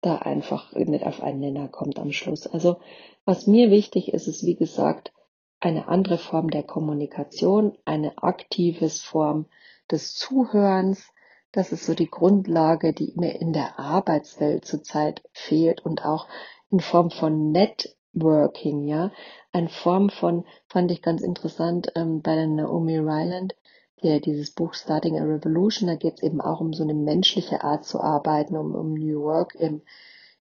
da 0.00 0.16
einfach 0.18 0.72
nicht 0.74 1.04
auf 1.04 1.22
einen 1.24 1.40
Nenner 1.40 1.66
kommt 1.66 1.98
am 1.98 2.12
Schluss. 2.12 2.46
Also 2.46 2.76
was 3.24 3.48
mir 3.48 3.72
wichtig 3.72 4.12
ist, 4.12 4.28
ist 4.28 4.46
wie 4.46 4.54
gesagt, 4.54 5.12
eine 5.60 5.88
andere 5.88 6.18
Form 6.18 6.50
der 6.50 6.62
Kommunikation, 6.62 7.76
eine 7.84 8.22
aktives 8.22 9.00
Form 9.02 9.46
des 9.90 10.14
Zuhörens. 10.14 11.08
Das 11.52 11.72
ist 11.72 11.86
so 11.86 11.94
die 11.94 12.10
Grundlage, 12.10 12.92
die 12.92 13.14
mir 13.16 13.40
in 13.40 13.52
der 13.52 13.78
Arbeitswelt 13.78 14.64
zurzeit 14.66 15.22
fehlt 15.32 15.84
und 15.84 16.04
auch 16.04 16.26
in 16.70 16.80
Form 16.80 17.10
von 17.10 17.52
Networking, 17.52 18.82
ja. 18.86 19.12
Eine 19.52 19.70
Form 19.70 20.10
von, 20.10 20.44
fand 20.68 20.90
ich 20.90 21.00
ganz 21.00 21.22
interessant, 21.22 21.92
ähm, 21.94 22.20
bei 22.20 22.34
der 22.34 22.48
Naomi 22.48 22.98
Ryland, 22.98 23.54
der 24.02 24.20
dieses 24.20 24.50
Buch 24.50 24.74
Starting 24.74 25.18
a 25.18 25.24
Revolution, 25.24 25.86
da 25.86 25.94
geht 25.94 26.14
es 26.16 26.22
eben 26.22 26.42
auch 26.42 26.60
um 26.60 26.74
so 26.74 26.82
eine 26.82 26.92
menschliche 26.92 27.64
Art 27.64 27.86
zu 27.86 28.00
arbeiten, 28.00 28.56
um, 28.56 28.74
um 28.74 28.92
New 28.92 29.22
Work 29.22 29.54
im, 29.54 29.80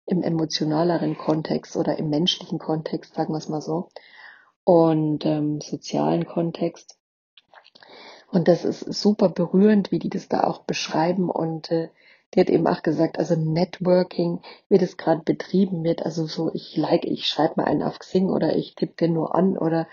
im 0.06 0.22
emotionaleren 0.22 1.17
Kontext 1.17 1.76
oder 1.76 1.98
im 1.98 2.10
menschlichen 2.10 2.60
Kontext, 2.60 3.15
sagen 3.15 3.34
wir 3.34 3.39
es 3.39 3.50
mal 3.50 3.62
so 3.62 3.89
und 4.69 5.25
ähm, 5.25 5.62
sozialen 5.62 6.27
Kontext. 6.27 6.99
Und 8.29 8.47
das 8.47 8.65
ist 8.65 8.82
super 8.82 9.27
berührend, 9.27 9.91
wie 9.91 9.97
die 9.97 10.12
das 10.12 10.27
da 10.27 10.43
auch 10.43 10.60
beschreiben. 10.60 11.32
Und 11.32 11.71
äh, 11.71 11.89
die 12.32 12.39
hat 12.39 12.51
eben 12.51 12.67
auch 12.67 12.84
gesagt, 12.84 13.17
also 13.17 13.36
Networking, 13.36 14.41
wie 14.69 14.77
das 14.77 14.95
gerade 14.95 15.23
betrieben 15.25 15.84
wird, 15.84 16.05
also 16.05 16.27
so, 16.27 16.51
ich 16.53 16.77
like, 16.77 17.05
ich 17.05 17.25
schreibe 17.25 17.55
mal 17.58 17.63
einen 17.63 17.82
auf 17.82 17.97
Xing 17.97 18.29
oder 18.29 18.55
ich 18.55 18.75
tippe 18.75 18.93
den 18.93 19.13
nur 19.13 19.34
an 19.34 19.58
oder 19.58 19.88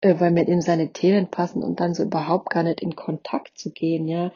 äh, 0.00 0.18
weil 0.18 0.32
mir 0.32 0.48
eben 0.48 0.60
seine 0.60 0.92
Themen 0.92 1.28
passen 1.30 1.62
und 1.62 1.78
dann 1.78 1.94
so 1.94 2.02
überhaupt 2.02 2.50
gar 2.50 2.64
nicht 2.64 2.80
in 2.80 2.96
Kontakt 2.96 3.56
zu 3.56 3.70
gehen, 3.70 4.08
ja, 4.08 4.32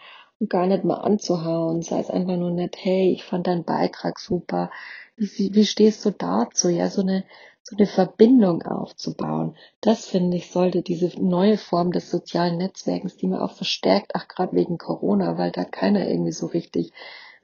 gar 0.49 0.67
nicht 0.67 0.85
mal 0.85 0.95
anzuhauen, 0.95 1.83
sei 1.83 2.01
es 2.01 2.11
einfach 2.11 2.37
nur 2.37 2.51
nett, 2.51 2.77
hey, 2.79 3.13
ich 3.13 3.25
fand 3.25 3.47
deinen 3.47 3.65
Beitrag 3.65 4.19
super, 4.19 4.71
wie, 5.17 5.55
wie 5.55 5.67
stehst 5.67 6.05
du 6.05 6.11
dazu, 6.11 6.69
ja, 6.69 6.89
so 6.89 7.03
eine 7.03 7.25
so 7.63 7.77
eine 7.77 7.87
Verbindung 7.87 8.63
aufzubauen. 8.63 9.57
Das 9.81 10.07
finde 10.07 10.37
ich 10.37 10.51
sollte 10.51 10.83
diese 10.83 11.13
neue 11.21 11.59
Form 11.59 11.93
des 11.93 12.11
sozialen 12.11 12.57
Netzwerkens, 12.59 13.17
die 13.17 13.27
mir 13.27 13.43
auch 13.43 13.53
verstärkt, 13.53 14.13
ach 14.15 14.29
gerade 14.29 14.57
wegen 14.57 14.79
Corona, 14.79 15.39
weil 15.39 15.53
da 15.53 15.65
keiner 15.65 16.09
irgendwie 16.09 16.33
so 16.33 16.47
richtig 16.47 16.93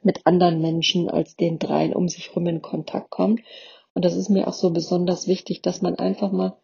mit 0.03 0.27
anderen 0.27 0.61
Menschen 0.61 1.11
als 1.11 1.37
den 1.37 1.59
dreien 1.59 1.95
um 1.95 2.09
sich 2.09 2.35
rum 2.35 2.47
in 2.47 2.63
Kontakt 2.63 3.11
kommt. 3.11 3.41
Und 3.95 4.05
das 4.05 4.15
ist 4.15 4.29
mir 4.29 4.49
auch 4.49 4.53
so 4.53 4.71
besonders 4.71 5.27
wichtig, 5.27 5.63
dass 5.63 5.83
man 5.83 5.97
einfach 5.97 6.33
mal 6.33 6.57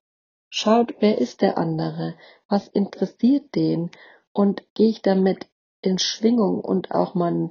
schaut, 0.49 0.95
wer 1.01 1.18
ist 1.18 1.40
der 1.40 1.59
andere? 1.59 2.14
Was 2.49 2.68
interessiert 2.68 3.55
den? 3.55 3.90
Und 4.33 4.62
gehe 4.75 4.88
ich 4.88 5.03
damit 5.03 5.47
in 5.83 5.99
Schwingung 5.99 6.61
und 6.61 6.92
auch 6.92 7.14
mal 7.14 7.29
einen, 7.29 7.51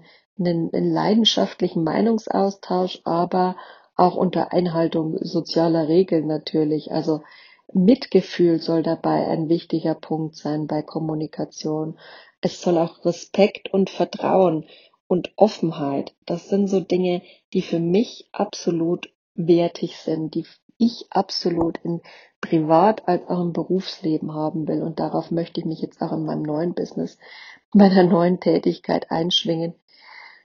einen 0.73 0.91
leidenschaftlichen 0.91 1.83
Meinungsaustausch, 1.83 3.01
aber 3.03 3.55
auch 3.95 4.15
unter 4.15 4.51
Einhaltung 4.51 5.17
sozialer 5.19 5.87
Regeln 5.87 6.27
natürlich. 6.27 6.91
Also 6.91 7.21
Mitgefühl 7.73 8.59
soll 8.59 8.83
dabei 8.83 9.27
ein 9.27 9.49
wichtiger 9.49 9.95
Punkt 9.95 10.35
sein 10.35 10.67
bei 10.67 10.81
Kommunikation. 10.81 11.99
Es 12.41 12.61
soll 12.61 12.77
auch 12.77 13.05
Respekt 13.05 13.71
und 13.71 13.89
Vertrauen 13.89 14.65
und 15.07 15.33
Offenheit, 15.35 16.15
das 16.25 16.47
sind 16.47 16.67
so 16.67 16.79
Dinge, 16.79 17.21
die 17.51 17.61
für 17.61 17.79
mich 17.79 18.29
absolut 18.31 19.09
wertig 19.35 19.97
sind, 19.97 20.35
die 20.35 20.45
ich 20.77 21.07
absolut 21.09 21.77
in 21.83 22.01
Privat 22.39 23.07
als 23.07 23.27
auch 23.27 23.41
im 23.41 23.53
Berufsleben 23.53 24.33
haben 24.33 24.67
will. 24.67 24.81
Und 24.81 24.99
darauf 24.99 25.29
möchte 25.29 25.59
ich 25.59 25.65
mich 25.65 25.81
jetzt 25.81 26.01
auch 26.01 26.11
in 26.11 26.25
meinem 26.25 26.43
neuen 26.43 26.73
Business, 26.73 27.17
meiner 27.73 28.03
neuen 28.03 28.39
Tätigkeit 28.39 29.11
einschwingen. 29.11 29.75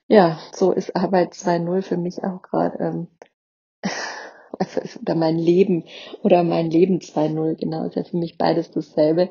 Ja, 0.09 0.39
so 0.53 0.73
ist 0.73 0.95
Arbeit 0.95 1.33
2.0 1.33 1.83
für 1.83 1.97
mich 1.97 2.23
auch 2.23 2.43
gerade, 2.43 2.79
ähm, 2.79 3.09
oder 5.01 5.15
mein 5.15 5.39
Leben 5.39 5.85
oder 6.23 6.43
mein 6.45 6.71
Leben 6.71 7.01
2.0, 7.01 7.57
genau, 7.57 7.85
ist 7.85 7.97
ja 7.97 8.05
für 8.05 8.17
mich 8.17 8.39
beides 8.39 8.71
dasselbe. 8.71 9.31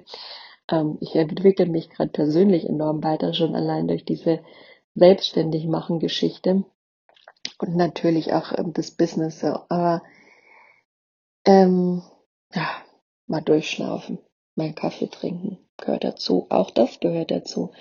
Ähm, 0.69 0.97
ich 0.99 1.15
entwickle 1.15 1.65
mich 1.65 1.89
gerade 1.89 2.11
persönlich 2.11 2.67
enorm 2.67 3.03
weiter, 3.03 3.33
schon 3.33 3.55
allein 3.55 3.87
durch 3.87 4.05
diese 4.05 4.41
selbstständig 4.95 5.65
machen 5.67 5.99
Geschichte 5.99 6.63
und 7.59 7.75
natürlich 7.75 8.33
auch 8.33 8.51
ähm, 8.57 8.73
das 8.73 8.91
Business 8.91 9.39
so. 9.39 9.59
Aber 9.69 10.03
ähm, 11.45 12.01
ja, 12.53 12.67
mal 13.27 13.41
durchschnaufen, 13.41 14.19
mal 14.55 14.73
Kaffee 14.73 15.07
trinken 15.07 15.59
gehört 15.77 16.03
dazu. 16.03 16.47
Auch 16.49 16.71
das 16.71 16.99
gehört 16.99 17.31
dazu. 17.31 17.71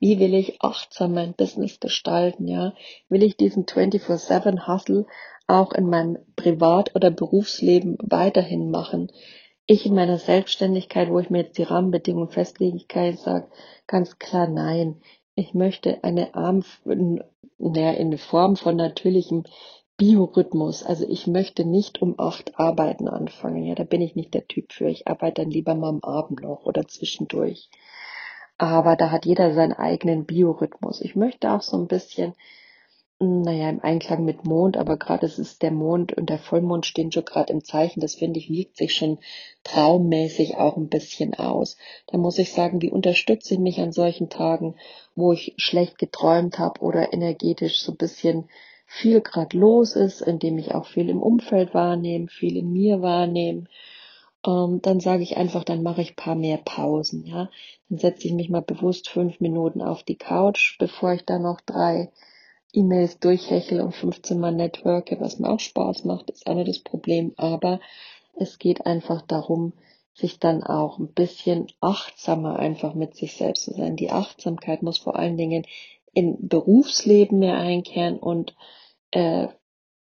Wie 0.00 0.18
will 0.18 0.34
ich 0.34 0.62
achtsam 0.62 1.14
mein 1.14 1.34
Business 1.34 1.80
gestalten? 1.80 2.46
Ja, 2.48 2.74
will 3.08 3.22
ich 3.22 3.36
diesen 3.36 3.66
24/7 3.66 4.66
Hustle 4.66 5.06
auch 5.46 5.72
in 5.72 5.88
meinem 5.88 6.18
Privat- 6.36 6.94
oder 6.94 7.10
Berufsleben 7.10 7.96
weiterhin 8.00 8.70
machen? 8.70 9.10
Ich 9.66 9.86
in 9.86 9.94
meiner 9.94 10.18
Selbstständigkeit, 10.18 11.10
wo 11.10 11.18
ich 11.20 11.30
mir 11.30 11.42
jetzt 11.42 11.56
die 11.56 11.62
Rahmenbedingungen 11.62 12.28
festlege, 12.28 12.76
ich 12.76 12.88
kann 12.88 13.16
sagen, 13.16 13.46
ganz 13.86 14.18
klar 14.18 14.46
nein. 14.46 15.00
Ich 15.36 15.54
möchte 15.54 16.04
eine 16.04 16.34
Arm, 16.34 16.64
naja, 16.84 17.92
in 17.92 18.18
Form 18.18 18.56
von 18.56 18.76
natürlichem 18.76 19.44
Biorhythmus. 20.04 20.82
Also 20.82 21.08
ich 21.08 21.26
möchte 21.26 21.64
nicht 21.64 22.02
um 22.02 22.16
acht 22.18 22.60
arbeiten 22.60 23.08
anfangen. 23.08 23.64
Ja, 23.64 23.74
da 23.74 23.84
bin 23.84 24.02
ich 24.02 24.14
nicht 24.14 24.34
der 24.34 24.46
Typ 24.46 24.70
für. 24.70 24.86
Ich 24.86 25.08
arbeite 25.08 25.40
dann 25.40 25.50
lieber 25.50 25.74
mal 25.74 25.88
am 25.88 26.04
Abend 26.04 26.42
noch 26.42 26.66
oder 26.66 26.86
zwischendurch. 26.86 27.70
Aber 28.58 28.96
da 28.96 29.10
hat 29.10 29.24
jeder 29.24 29.54
seinen 29.54 29.72
eigenen 29.72 30.26
Biorhythmus. 30.26 31.00
Ich 31.00 31.16
möchte 31.16 31.50
auch 31.50 31.62
so 31.62 31.78
ein 31.78 31.86
bisschen, 31.86 32.34
naja, 33.18 33.70
im 33.70 33.80
Einklang 33.80 34.26
mit 34.26 34.44
Mond, 34.44 34.76
aber 34.76 34.98
gerade 34.98 35.24
es 35.24 35.38
ist 35.38 35.62
der 35.62 35.70
Mond 35.70 36.12
und 36.12 36.28
der 36.28 36.38
Vollmond 36.38 36.84
stehen 36.84 37.10
schon 37.10 37.24
gerade 37.24 37.54
im 37.54 37.64
Zeichen. 37.64 38.00
Das 38.00 38.14
finde 38.14 38.38
ich, 38.38 38.50
wiegt 38.50 38.76
sich 38.76 38.94
schon 38.94 39.16
traummäßig 39.62 40.58
auch 40.58 40.76
ein 40.76 40.90
bisschen 40.90 41.32
aus. 41.32 41.78
Da 42.08 42.18
muss 42.18 42.38
ich 42.38 42.52
sagen, 42.52 42.82
wie 42.82 42.90
unterstütze 42.90 43.54
ich 43.54 43.60
mich 43.60 43.80
an 43.80 43.92
solchen 43.92 44.28
Tagen, 44.28 44.74
wo 45.16 45.32
ich 45.32 45.54
schlecht 45.56 45.96
geträumt 45.96 46.58
habe 46.58 46.82
oder 46.82 47.14
energetisch 47.14 47.80
so 47.80 47.92
ein 47.92 47.96
bisschen 47.96 48.50
viel 48.86 49.20
gerade 49.20 49.56
los 49.56 49.96
ist, 49.96 50.20
indem 50.20 50.58
ich 50.58 50.74
auch 50.74 50.86
viel 50.86 51.08
im 51.08 51.22
Umfeld 51.22 51.74
wahrnehme, 51.74 52.28
viel 52.28 52.56
in 52.56 52.72
mir 52.72 53.02
wahrnehme, 53.02 53.64
ähm, 54.46 54.80
dann 54.82 55.00
sage 55.00 55.22
ich 55.22 55.36
einfach, 55.36 55.64
dann 55.64 55.82
mache 55.82 56.02
ich 56.02 56.16
paar 56.16 56.34
mehr 56.34 56.58
Pausen, 56.58 57.24
ja. 57.26 57.50
Dann 57.88 57.98
setze 57.98 58.28
ich 58.28 58.34
mich 58.34 58.50
mal 58.50 58.62
bewusst 58.62 59.08
fünf 59.08 59.40
Minuten 59.40 59.82
auf 59.82 60.02
die 60.02 60.16
Couch, 60.16 60.76
bevor 60.78 61.12
ich 61.14 61.24
dann 61.24 61.42
noch 61.42 61.60
drei 61.60 62.10
E-Mails 62.72 63.20
durchhechel 63.20 63.80
und 63.80 63.94
15 63.94 64.38
Mal 64.38 64.52
networke, 64.52 65.20
was 65.20 65.38
mir 65.38 65.48
auch 65.50 65.60
Spaß 65.60 66.04
macht, 66.04 66.30
ist 66.30 66.46
auch 66.46 66.54
nicht 66.54 66.68
das 66.68 66.80
Problem, 66.80 67.32
aber 67.36 67.80
es 68.36 68.58
geht 68.58 68.84
einfach 68.84 69.22
darum, 69.22 69.72
sich 70.12 70.38
dann 70.38 70.62
auch 70.62 70.98
ein 70.98 71.08
bisschen 71.08 71.66
achtsamer 71.80 72.58
einfach 72.58 72.94
mit 72.94 73.16
sich 73.16 73.36
selbst 73.36 73.64
zu 73.64 73.72
sein. 73.72 73.96
Die 73.96 74.10
Achtsamkeit 74.10 74.82
muss 74.82 74.98
vor 74.98 75.16
allen 75.16 75.36
Dingen 75.36 75.64
in 76.14 76.48
Berufsleben 76.48 77.38
mehr 77.38 77.56
einkehren 77.56 78.18
und 78.18 78.54
äh, 79.10 79.48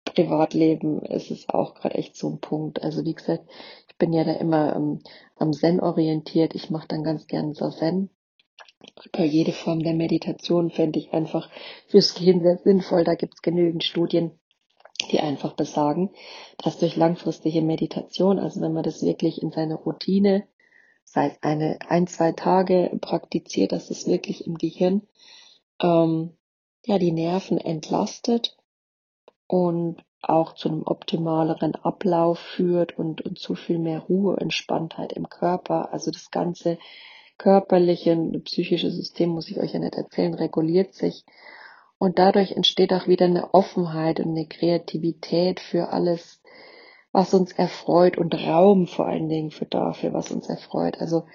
Privatleben 0.06 1.02
ist 1.02 1.32
es 1.32 1.50
auch 1.50 1.76
gerade 1.76 1.96
echt 1.96 2.16
so 2.16 2.30
ein 2.30 2.40
Punkt. 2.40 2.82
Also 2.82 3.04
wie 3.04 3.14
gesagt, 3.14 3.44
ich 3.90 3.98
bin 3.98 4.14
ja 4.14 4.24
da 4.24 4.34
immer 4.34 4.76
ähm, 4.76 5.00
am 5.36 5.52
Zen 5.52 5.80
orientiert. 5.80 6.56
Ich 6.56 6.70
mache 6.70 6.88
dann 6.88 7.04
ganz 7.04 7.28
gern 7.28 7.54
so 7.54 7.70
Zen. 7.70 8.10
Bei 9.12 9.26
jede 9.26 9.52
Form 9.52 9.80
der 9.80 9.94
Meditation 9.94 10.70
fände 10.70 11.00
ich 11.00 11.12
einfach 11.12 11.50
fürs 11.88 12.14
Gehirn 12.14 12.42
sehr 12.42 12.58
sinnvoll. 12.58 13.04
Da 13.04 13.16
gibt 13.16 13.34
es 13.36 13.42
genügend 13.42 13.84
Studien, 13.84 14.32
die 15.12 15.20
einfach 15.20 15.54
besagen, 15.54 16.12
dass 16.58 16.78
durch 16.78 16.96
langfristige 16.96 17.62
Meditation, 17.62 18.40
also 18.40 18.62
wenn 18.62 18.74
man 18.74 18.84
das 18.84 19.02
wirklich 19.02 19.42
in 19.42 19.52
seine 19.52 19.76
Routine, 19.76 20.48
sei 21.04 21.28
es 21.28 21.38
eine 21.42 21.80
ein, 21.88 22.08
zwei 22.08 22.32
Tage 22.32 22.98
praktiziert, 23.02 23.72
dass 23.72 23.90
es 23.90 24.08
wirklich 24.08 24.46
im 24.46 24.56
Gehirn 24.58 25.02
ähm, 25.82 26.38
ja 26.86 26.98
die 27.00 27.12
Nerven 27.12 27.58
entlastet 27.58 28.58
und 29.48 30.04
auch 30.22 30.54
zu 30.54 30.70
einem 30.70 30.84
optimaleren 30.84 31.76
Ablauf 31.76 32.40
führt 32.40 32.98
und, 32.98 33.22
und 33.22 33.38
zu 33.38 33.56
viel 33.56 33.78
mehr 33.78 34.00
Ruhe, 34.00 34.38
Entspanntheit 34.38 35.14
im 35.14 35.30
Körper. 35.30 35.94
Also 35.94 36.12
das 36.12 36.32
ganze 36.32 36.78
körperliche 37.38 38.14
und 38.14 38.44
psychische 38.46 38.90
System, 38.92 39.30
muss 39.30 39.50
ich 39.50 39.60
euch 39.60 39.74
ja 39.74 39.80
nicht 39.80 39.96
erzählen, 39.96 40.34
reguliert 40.34 40.94
sich. 40.94 41.26
Und 41.98 42.20
dadurch 42.20 42.54
entsteht 42.54 42.92
auch 42.94 43.08
wieder 43.08 43.26
eine 43.26 43.54
Offenheit 43.54 44.20
und 44.20 44.32
eine 44.32 44.48
Kreativität 44.48 45.60
für 45.60 45.90
alles, 45.90 46.42
was 47.12 47.34
uns 47.34 47.54
erfreut 47.54 48.18
und 48.18 48.34
Raum 48.36 48.88
vor 48.88 49.06
allen 49.08 49.30
Dingen 49.30 49.52
für 49.52 49.66
dafür, 49.66 50.14
was 50.14 50.32
uns 50.32 50.50
erfreut. 50.50 51.00
Also 51.00 51.26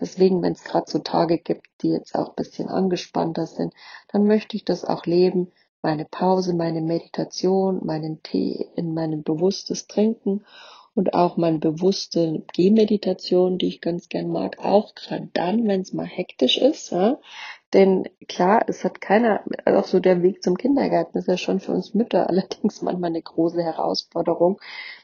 deswegen, 0.00 0.42
wenn 0.42 0.52
es 0.52 0.64
gerade 0.64 0.90
so 0.90 0.98
Tage 0.98 1.38
gibt, 1.38 1.66
die 1.82 1.90
jetzt 1.90 2.14
auch 2.14 2.30
ein 2.30 2.36
bisschen 2.36 2.68
angespannter 2.68 3.46
sind, 3.46 3.74
dann 4.08 4.24
möchte 4.24 4.56
ich 4.56 4.64
das 4.64 4.84
auch 4.84 5.06
leben, 5.06 5.52
meine 5.82 6.04
Pause, 6.04 6.54
meine 6.54 6.80
Meditation, 6.80 7.84
meinen 7.84 8.22
Tee 8.22 8.68
in 8.74 8.94
meinem 8.94 9.22
bewusstes 9.22 9.86
Trinken 9.86 10.44
und 10.94 11.14
auch 11.14 11.36
meine 11.36 11.58
bewusste 11.58 12.42
Gehmeditation, 12.52 13.58
die 13.58 13.68
ich 13.68 13.80
ganz 13.80 14.08
gern 14.08 14.28
mag, 14.28 14.58
auch 14.58 14.94
gerade 14.94 15.28
dann, 15.34 15.68
wenn 15.68 15.82
es 15.82 15.92
mal 15.92 16.06
hektisch 16.06 16.56
ist, 16.56 16.90
ja. 16.90 17.18
Denn 17.74 18.08
klar, 18.28 18.64
es 18.68 18.84
hat 18.84 19.00
keiner, 19.00 19.42
also 19.64 19.80
auch 19.80 19.86
so 19.86 19.98
der 19.98 20.22
Weg 20.22 20.42
zum 20.42 20.56
Kindergarten 20.56 21.18
ist 21.18 21.26
ja 21.26 21.36
schon 21.36 21.58
für 21.58 21.72
uns 21.72 21.94
Mütter 21.94 22.28
allerdings 22.30 22.82
manchmal 22.82 23.10
eine 23.10 23.22
große 23.22 23.62
Herausforderung. 23.62 24.60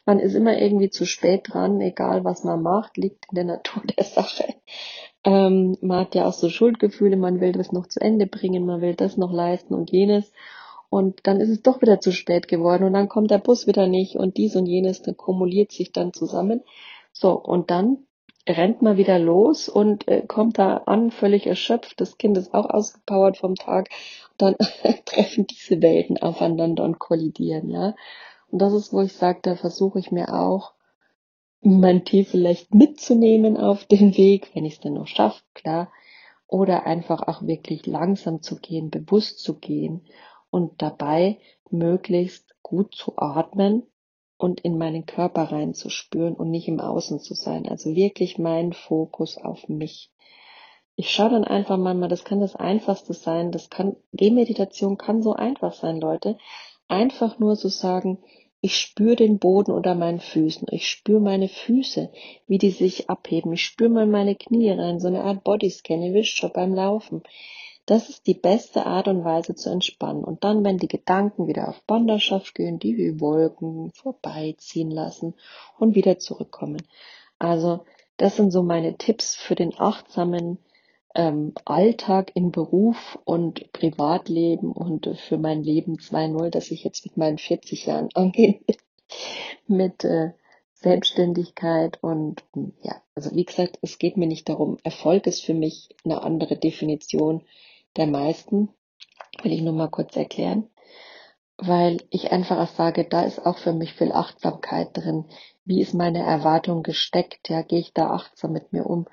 Man 0.06 0.20
ist 0.20 0.34
immer 0.34 0.56
irgendwie 0.58 0.90
zu 0.90 1.04
spät 1.04 1.48
dran, 1.52 1.80
egal 1.80 2.24
was 2.24 2.44
man 2.44 2.62
macht, 2.62 2.96
liegt 2.96 3.26
in 3.30 3.36
der 3.36 3.44
Natur 3.44 3.82
der 3.98 4.04
Sache. 4.04 4.54
Ähm, 5.24 5.76
man 5.80 6.00
hat 6.00 6.14
ja 6.14 6.26
auch 6.26 6.32
so 6.32 6.48
Schuldgefühle, 6.48 7.16
man 7.16 7.40
will 7.40 7.52
das 7.52 7.72
noch 7.72 7.86
zu 7.86 8.00
Ende 8.00 8.26
bringen, 8.26 8.66
man 8.66 8.80
will 8.80 8.94
das 8.94 9.16
noch 9.16 9.32
leisten 9.32 9.74
und 9.74 9.90
jenes. 9.90 10.32
Und 10.88 11.26
dann 11.26 11.40
ist 11.40 11.48
es 11.48 11.62
doch 11.62 11.80
wieder 11.80 12.00
zu 12.00 12.12
spät 12.12 12.48
geworden 12.48 12.84
und 12.84 12.92
dann 12.92 13.08
kommt 13.08 13.30
der 13.30 13.38
Bus 13.38 13.66
wieder 13.66 13.86
nicht 13.86 14.16
und 14.16 14.36
dies 14.36 14.56
und 14.56 14.66
jenes, 14.66 15.00
dann 15.00 15.16
kumuliert 15.16 15.72
sich 15.72 15.90
dann 15.90 16.12
zusammen. 16.12 16.62
So, 17.12 17.32
und 17.32 17.70
dann 17.70 18.06
rennt 18.48 18.82
man 18.82 18.96
wieder 18.96 19.18
los 19.18 19.68
und 19.68 20.08
äh, 20.08 20.22
kommt 20.26 20.58
da 20.58 20.78
an, 20.78 21.10
völlig 21.10 21.46
erschöpft. 21.46 22.00
Das 22.00 22.18
Kind 22.18 22.36
ist 22.36 22.54
auch 22.54 22.68
ausgepowert 22.68 23.36
vom 23.36 23.54
Tag. 23.54 23.88
Dann 24.36 24.56
treffen 25.04 25.46
diese 25.46 25.80
Welten 25.80 26.18
aufeinander 26.18 26.84
und 26.84 26.98
kollidieren, 26.98 27.70
ja. 27.70 27.94
Und 28.50 28.60
das 28.60 28.72
ist, 28.72 28.92
wo 28.92 29.00
ich 29.00 29.14
sage, 29.14 29.40
da 29.42 29.54
versuche 29.54 29.98
ich 29.98 30.10
mir 30.10 30.34
auch, 30.34 30.72
mein 31.60 32.04
Tee 32.04 32.24
vielleicht 32.24 32.74
mitzunehmen 32.74 33.56
auf 33.56 33.84
den 33.84 34.16
Weg, 34.16 34.50
wenn 34.54 34.64
ich 34.64 34.74
es 34.74 34.80
denn 34.80 34.94
noch 34.94 35.06
schaffe, 35.06 35.42
klar. 35.54 35.92
Oder 36.48 36.84
einfach 36.84 37.26
auch 37.28 37.42
wirklich 37.42 37.86
langsam 37.86 38.42
zu 38.42 38.58
gehen, 38.58 38.90
bewusst 38.90 39.38
zu 39.38 39.54
gehen 39.54 40.02
und 40.50 40.82
dabei 40.82 41.38
möglichst 41.70 42.54
gut 42.62 42.94
zu 42.94 43.16
atmen 43.16 43.84
und 44.42 44.60
in 44.62 44.76
meinen 44.76 45.06
Körper 45.06 45.52
reinzuspüren 45.52 46.34
und 46.34 46.50
nicht 46.50 46.66
im 46.66 46.80
Außen 46.80 47.20
zu 47.20 47.34
sein. 47.34 47.68
Also 47.68 47.94
wirklich 47.94 48.38
mein 48.38 48.72
Fokus 48.72 49.38
auf 49.38 49.68
mich. 49.68 50.10
Ich 50.96 51.10
schaue 51.10 51.30
dann 51.30 51.44
einfach 51.44 51.78
manchmal, 51.78 52.08
das 52.08 52.24
kann 52.24 52.40
das 52.40 52.56
Einfachste 52.56 53.14
sein, 53.14 53.52
das 53.52 53.70
kann, 53.70 53.94
Gehmeditation 54.12 54.98
kann 54.98 55.22
so 55.22 55.32
einfach 55.32 55.72
sein, 55.72 56.00
Leute. 56.00 56.38
Einfach 56.88 57.38
nur 57.38 57.54
so 57.54 57.68
sagen, 57.68 58.18
ich 58.60 58.76
spüre 58.76 59.14
den 59.14 59.38
Boden 59.38 59.70
unter 59.70 59.94
meinen 59.94 60.20
Füßen, 60.20 60.66
ich 60.72 60.88
spüre 60.88 61.20
meine 61.20 61.48
Füße, 61.48 62.10
wie 62.48 62.58
die 62.58 62.70
sich 62.70 63.08
abheben, 63.08 63.52
ich 63.52 63.62
spüre 63.62 63.90
mal 63.90 64.06
meine 64.06 64.34
Knie 64.34 64.70
rein, 64.70 64.98
so 64.98 65.06
eine 65.06 65.22
Art 65.22 65.44
Bodyscan, 65.44 66.02
ihr 66.02 66.14
wisst 66.14 66.36
schon 66.36 66.52
beim 66.52 66.74
Laufen. 66.74 67.22
Das 67.86 68.08
ist 68.08 68.26
die 68.26 68.34
beste 68.34 68.86
Art 68.86 69.08
und 69.08 69.24
Weise 69.24 69.54
zu 69.54 69.70
entspannen. 69.70 70.22
Und 70.22 70.44
dann, 70.44 70.64
wenn 70.64 70.78
die 70.78 70.88
Gedanken 70.88 71.48
wieder 71.48 71.68
auf 71.68 71.82
Wanderschaft 71.88 72.54
gehen, 72.54 72.78
die 72.78 72.96
wie 72.96 73.20
Wolken 73.20 73.90
vorbeiziehen 73.92 74.90
lassen 74.90 75.34
und 75.78 75.94
wieder 75.94 76.18
zurückkommen. 76.18 76.82
Also, 77.38 77.84
das 78.18 78.36
sind 78.36 78.52
so 78.52 78.62
meine 78.62 78.96
Tipps 78.98 79.34
für 79.34 79.56
den 79.56 79.74
achtsamen 79.76 80.58
ähm, 81.14 81.54
Alltag 81.64 82.32
im 82.34 82.52
Beruf 82.52 83.18
und 83.24 83.72
Privatleben 83.72 84.72
und 84.72 85.08
für 85.18 85.38
mein 85.38 85.62
Leben 85.62 85.96
2.0, 85.96 86.50
das 86.50 86.70
ich 86.70 86.84
jetzt 86.84 87.04
mit 87.04 87.16
meinen 87.16 87.38
40 87.38 87.86
Jahren 87.86 88.08
angehe, 88.14 88.60
mit 89.66 90.04
äh, 90.04 90.32
Selbstständigkeit 90.74 92.02
und 92.02 92.42
ja, 92.82 93.02
also 93.14 93.34
wie 93.34 93.44
gesagt, 93.44 93.78
es 93.82 93.98
geht 93.98 94.16
mir 94.16 94.26
nicht 94.26 94.48
darum, 94.48 94.78
Erfolg 94.82 95.26
ist 95.26 95.44
für 95.44 95.54
mich 95.54 95.90
eine 96.04 96.22
andere 96.22 96.56
Definition 96.56 97.42
der 97.96 98.06
meisten, 98.06 98.68
will 99.42 99.52
ich 99.52 99.62
nur 99.62 99.74
mal 99.74 99.88
kurz 99.88 100.16
erklären, 100.16 100.68
weil 101.58 101.98
ich 102.10 102.32
einfach 102.32 102.58
auch 102.58 102.74
sage, 102.74 103.04
da 103.04 103.22
ist 103.22 103.44
auch 103.44 103.58
für 103.58 103.72
mich 103.72 103.94
viel 103.94 104.12
Achtsamkeit 104.12 104.96
drin. 104.96 105.26
Wie 105.64 105.80
ist 105.80 105.94
meine 105.94 106.22
Erwartung 106.22 106.82
gesteckt? 106.82 107.48
Ja, 107.48 107.62
gehe 107.62 107.78
ich 107.78 107.92
da 107.92 108.10
achtsam 108.10 108.52
mit 108.52 108.72
mir 108.72 108.86
um? 108.86 109.06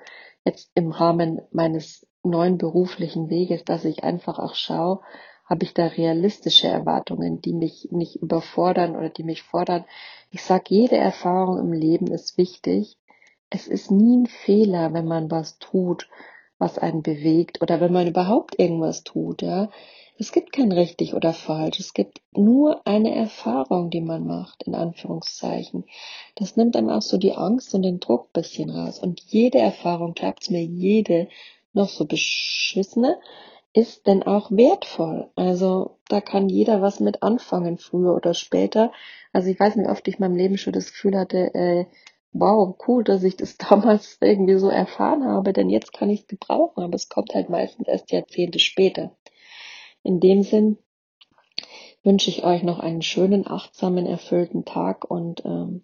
Jetzt 0.44 0.70
im 0.74 0.90
Rahmen 0.90 1.42
meines 1.52 2.06
neuen 2.22 2.58
beruflichen 2.58 3.30
Weges, 3.30 3.64
dass 3.64 3.84
ich 3.84 4.04
einfach 4.04 4.38
auch 4.38 4.54
schaue, 4.54 5.00
habe 5.44 5.64
ich 5.64 5.74
da 5.74 5.86
realistische 5.86 6.68
Erwartungen, 6.68 7.40
die 7.40 7.52
mich 7.52 7.88
nicht 7.90 8.16
überfordern 8.16 8.96
oder 8.96 9.10
die 9.10 9.24
mich 9.24 9.42
fordern. 9.42 9.84
Ich 10.30 10.42
sage, 10.42 10.64
jede 10.68 10.96
Erfahrung 10.96 11.58
im 11.58 11.72
Leben 11.72 12.06
ist 12.06 12.38
wichtig. 12.38 12.98
Es 13.50 13.66
ist 13.66 13.90
nie 13.90 14.18
ein 14.18 14.26
Fehler, 14.26 14.92
wenn 14.92 15.06
man 15.06 15.30
was 15.30 15.58
tut, 15.58 16.08
was 16.60 16.78
einen 16.78 17.02
bewegt 17.02 17.60
oder 17.62 17.80
wenn 17.80 17.92
man 17.92 18.06
überhaupt 18.06 18.58
irgendwas 18.58 19.02
tut, 19.02 19.42
ja. 19.42 19.70
Es 20.18 20.32
gibt 20.32 20.52
kein 20.52 20.70
richtig 20.70 21.14
oder 21.14 21.32
falsch. 21.32 21.80
Es 21.80 21.94
gibt 21.94 22.20
nur 22.36 22.86
eine 22.86 23.14
Erfahrung, 23.14 23.88
die 23.88 24.02
man 24.02 24.26
macht, 24.26 24.64
in 24.64 24.74
Anführungszeichen. 24.74 25.84
Das 26.34 26.58
nimmt 26.58 26.74
dann 26.74 26.90
auch 26.90 27.00
so 27.00 27.16
die 27.16 27.32
Angst 27.32 27.74
und 27.74 27.82
den 27.82 28.00
Druck 28.00 28.30
bisschen 28.34 28.68
raus. 28.68 28.98
Und 28.98 29.20
jede 29.20 29.56
Erfahrung, 29.56 30.12
glaubt's 30.12 30.50
mir, 30.50 30.62
jede 30.62 31.28
noch 31.72 31.88
so 31.88 32.04
beschissene, 32.04 33.18
ist 33.72 34.06
denn 34.06 34.22
auch 34.22 34.50
wertvoll. 34.50 35.30
Also 35.36 35.96
da 36.08 36.20
kann 36.20 36.50
jeder 36.50 36.82
was 36.82 37.00
mit 37.00 37.22
anfangen, 37.22 37.78
früher 37.78 38.14
oder 38.14 38.34
später. 38.34 38.92
Also 39.32 39.48
ich 39.48 39.58
weiß 39.58 39.76
nicht, 39.76 39.88
oft 39.88 40.06
ich 40.06 40.16
in 40.16 40.20
meinem 40.20 40.36
Leben 40.36 40.58
schon 40.58 40.74
das 40.74 40.90
Gefühl 40.92 41.16
hatte, 41.16 41.54
äh, 41.54 41.86
wow, 42.32 42.76
cool, 42.86 43.04
dass 43.04 43.22
ich 43.22 43.36
das 43.36 43.56
damals 43.58 44.18
irgendwie 44.20 44.58
so 44.58 44.68
erfahren 44.68 45.24
habe, 45.24 45.52
denn 45.52 45.70
jetzt 45.70 45.92
kann 45.92 46.10
ich 46.10 46.22
es 46.22 46.26
gebrauchen, 46.26 46.82
aber 46.82 46.94
es 46.94 47.08
kommt 47.08 47.34
halt 47.34 47.48
meistens 47.48 47.88
erst 47.88 48.10
Jahrzehnte 48.12 48.58
später. 48.58 49.16
In 50.02 50.20
dem 50.20 50.42
Sinn 50.42 50.78
wünsche 52.02 52.30
ich 52.30 52.44
euch 52.44 52.62
noch 52.62 52.80
einen 52.80 53.02
schönen, 53.02 53.46
achtsamen, 53.46 54.06
erfüllten 54.06 54.64
Tag 54.64 55.10
und 55.10 55.44
ähm, 55.44 55.82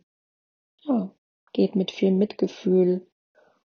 ja, 0.85 1.11
geht 1.53 1.77
mit 1.77 1.91
viel 1.91 2.13
Mitgefühl 2.13 3.07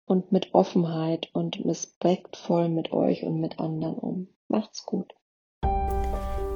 und 0.05 0.31
mit 0.31 0.53
Offenheit 0.53 1.29
und 1.33 1.63
respektvoll 1.63 2.69
mit 2.69 2.91
euch 2.91 3.23
und 3.23 3.39
mit 3.39 3.59
anderen 3.59 3.95
um. 3.95 4.27
Macht's 4.47 4.85
gut. 4.85 5.13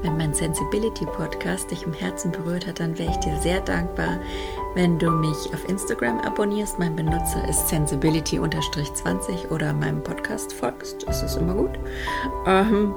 Wenn 0.05 0.17
mein 0.17 0.35
Sensibility 0.35 1.03
Podcast 1.03 1.71
dich 1.71 1.81
im 1.81 1.91
Herzen 1.91 2.31
berührt 2.31 2.67
hat, 2.67 2.79
dann 2.79 2.95
wäre 2.99 3.09
ich 3.09 3.17
dir 3.17 3.35
sehr 3.39 3.59
dankbar, 3.59 4.19
wenn 4.75 4.99
du 4.99 5.09
mich 5.09 5.35
auf 5.51 5.67
Instagram 5.67 6.19
abonnierst. 6.19 6.77
Mein 6.77 6.95
Benutzer 6.95 7.49
ist 7.49 7.67
sensibility-20 7.69 9.49
oder 9.49 9.73
meinem 9.73 10.03
Podcast 10.03 10.53
folgst. 10.53 11.07
Das 11.07 11.23
ist 11.23 11.37
immer 11.37 11.55
gut. 11.55 11.71
Ähm, 12.45 12.93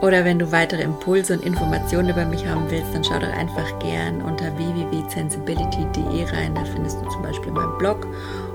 oder 0.00 0.24
wenn 0.24 0.38
du 0.38 0.52
weitere 0.52 0.82
Impulse 0.82 1.32
und 1.34 1.42
Informationen 1.42 2.10
über 2.10 2.24
mich 2.24 2.46
haben 2.46 2.70
willst, 2.70 2.94
dann 2.94 3.02
schau 3.02 3.18
doch 3.18 3.32
einfach 3.32 3.76
gern 3.80 4.22
unter 4.22 4.56
www.sensibility.de 4.56 6.24
rein. 6.36 6.54
Da 6.54 6.64
findest 6.64 7.00
du 7.00 7.08
zum 7.08 7.22
Beispiel 7.22 7.50
meinen 7.50 7.76
Blog 7.78 8.06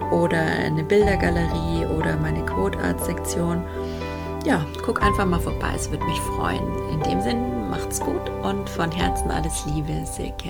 oder 0.09 0.39
eine 0.39 0.85
Bildergalerie 0.85 1.85
oder 1.97 2.15
meine 2.15 2.45
Code 2.45 2.77
Art 2.79 3.03
Sektion. 3.03 3.61
Ja, 4.45 4.65
guck 4.85 5.03
einfach 5.03 5.25
mal 5.25 5.41
vorbei, 5.41 5.73
es 5.75 5.91
würde 5.91 6.05
mich 6.05 6.19
freuen. 6.21 6.63
In 6.93 7.01
dem 7.01 7.21
Sinn, 7.21 7.58
macht's 7.69 7.99
gut 7.99 8.29
und 8.43 8.69
von 8.69 8.91
Herzen 8.91 9.31
alles 9.31 9.65
Liebe, 9.65 10.05
Silke. 10.05 10.49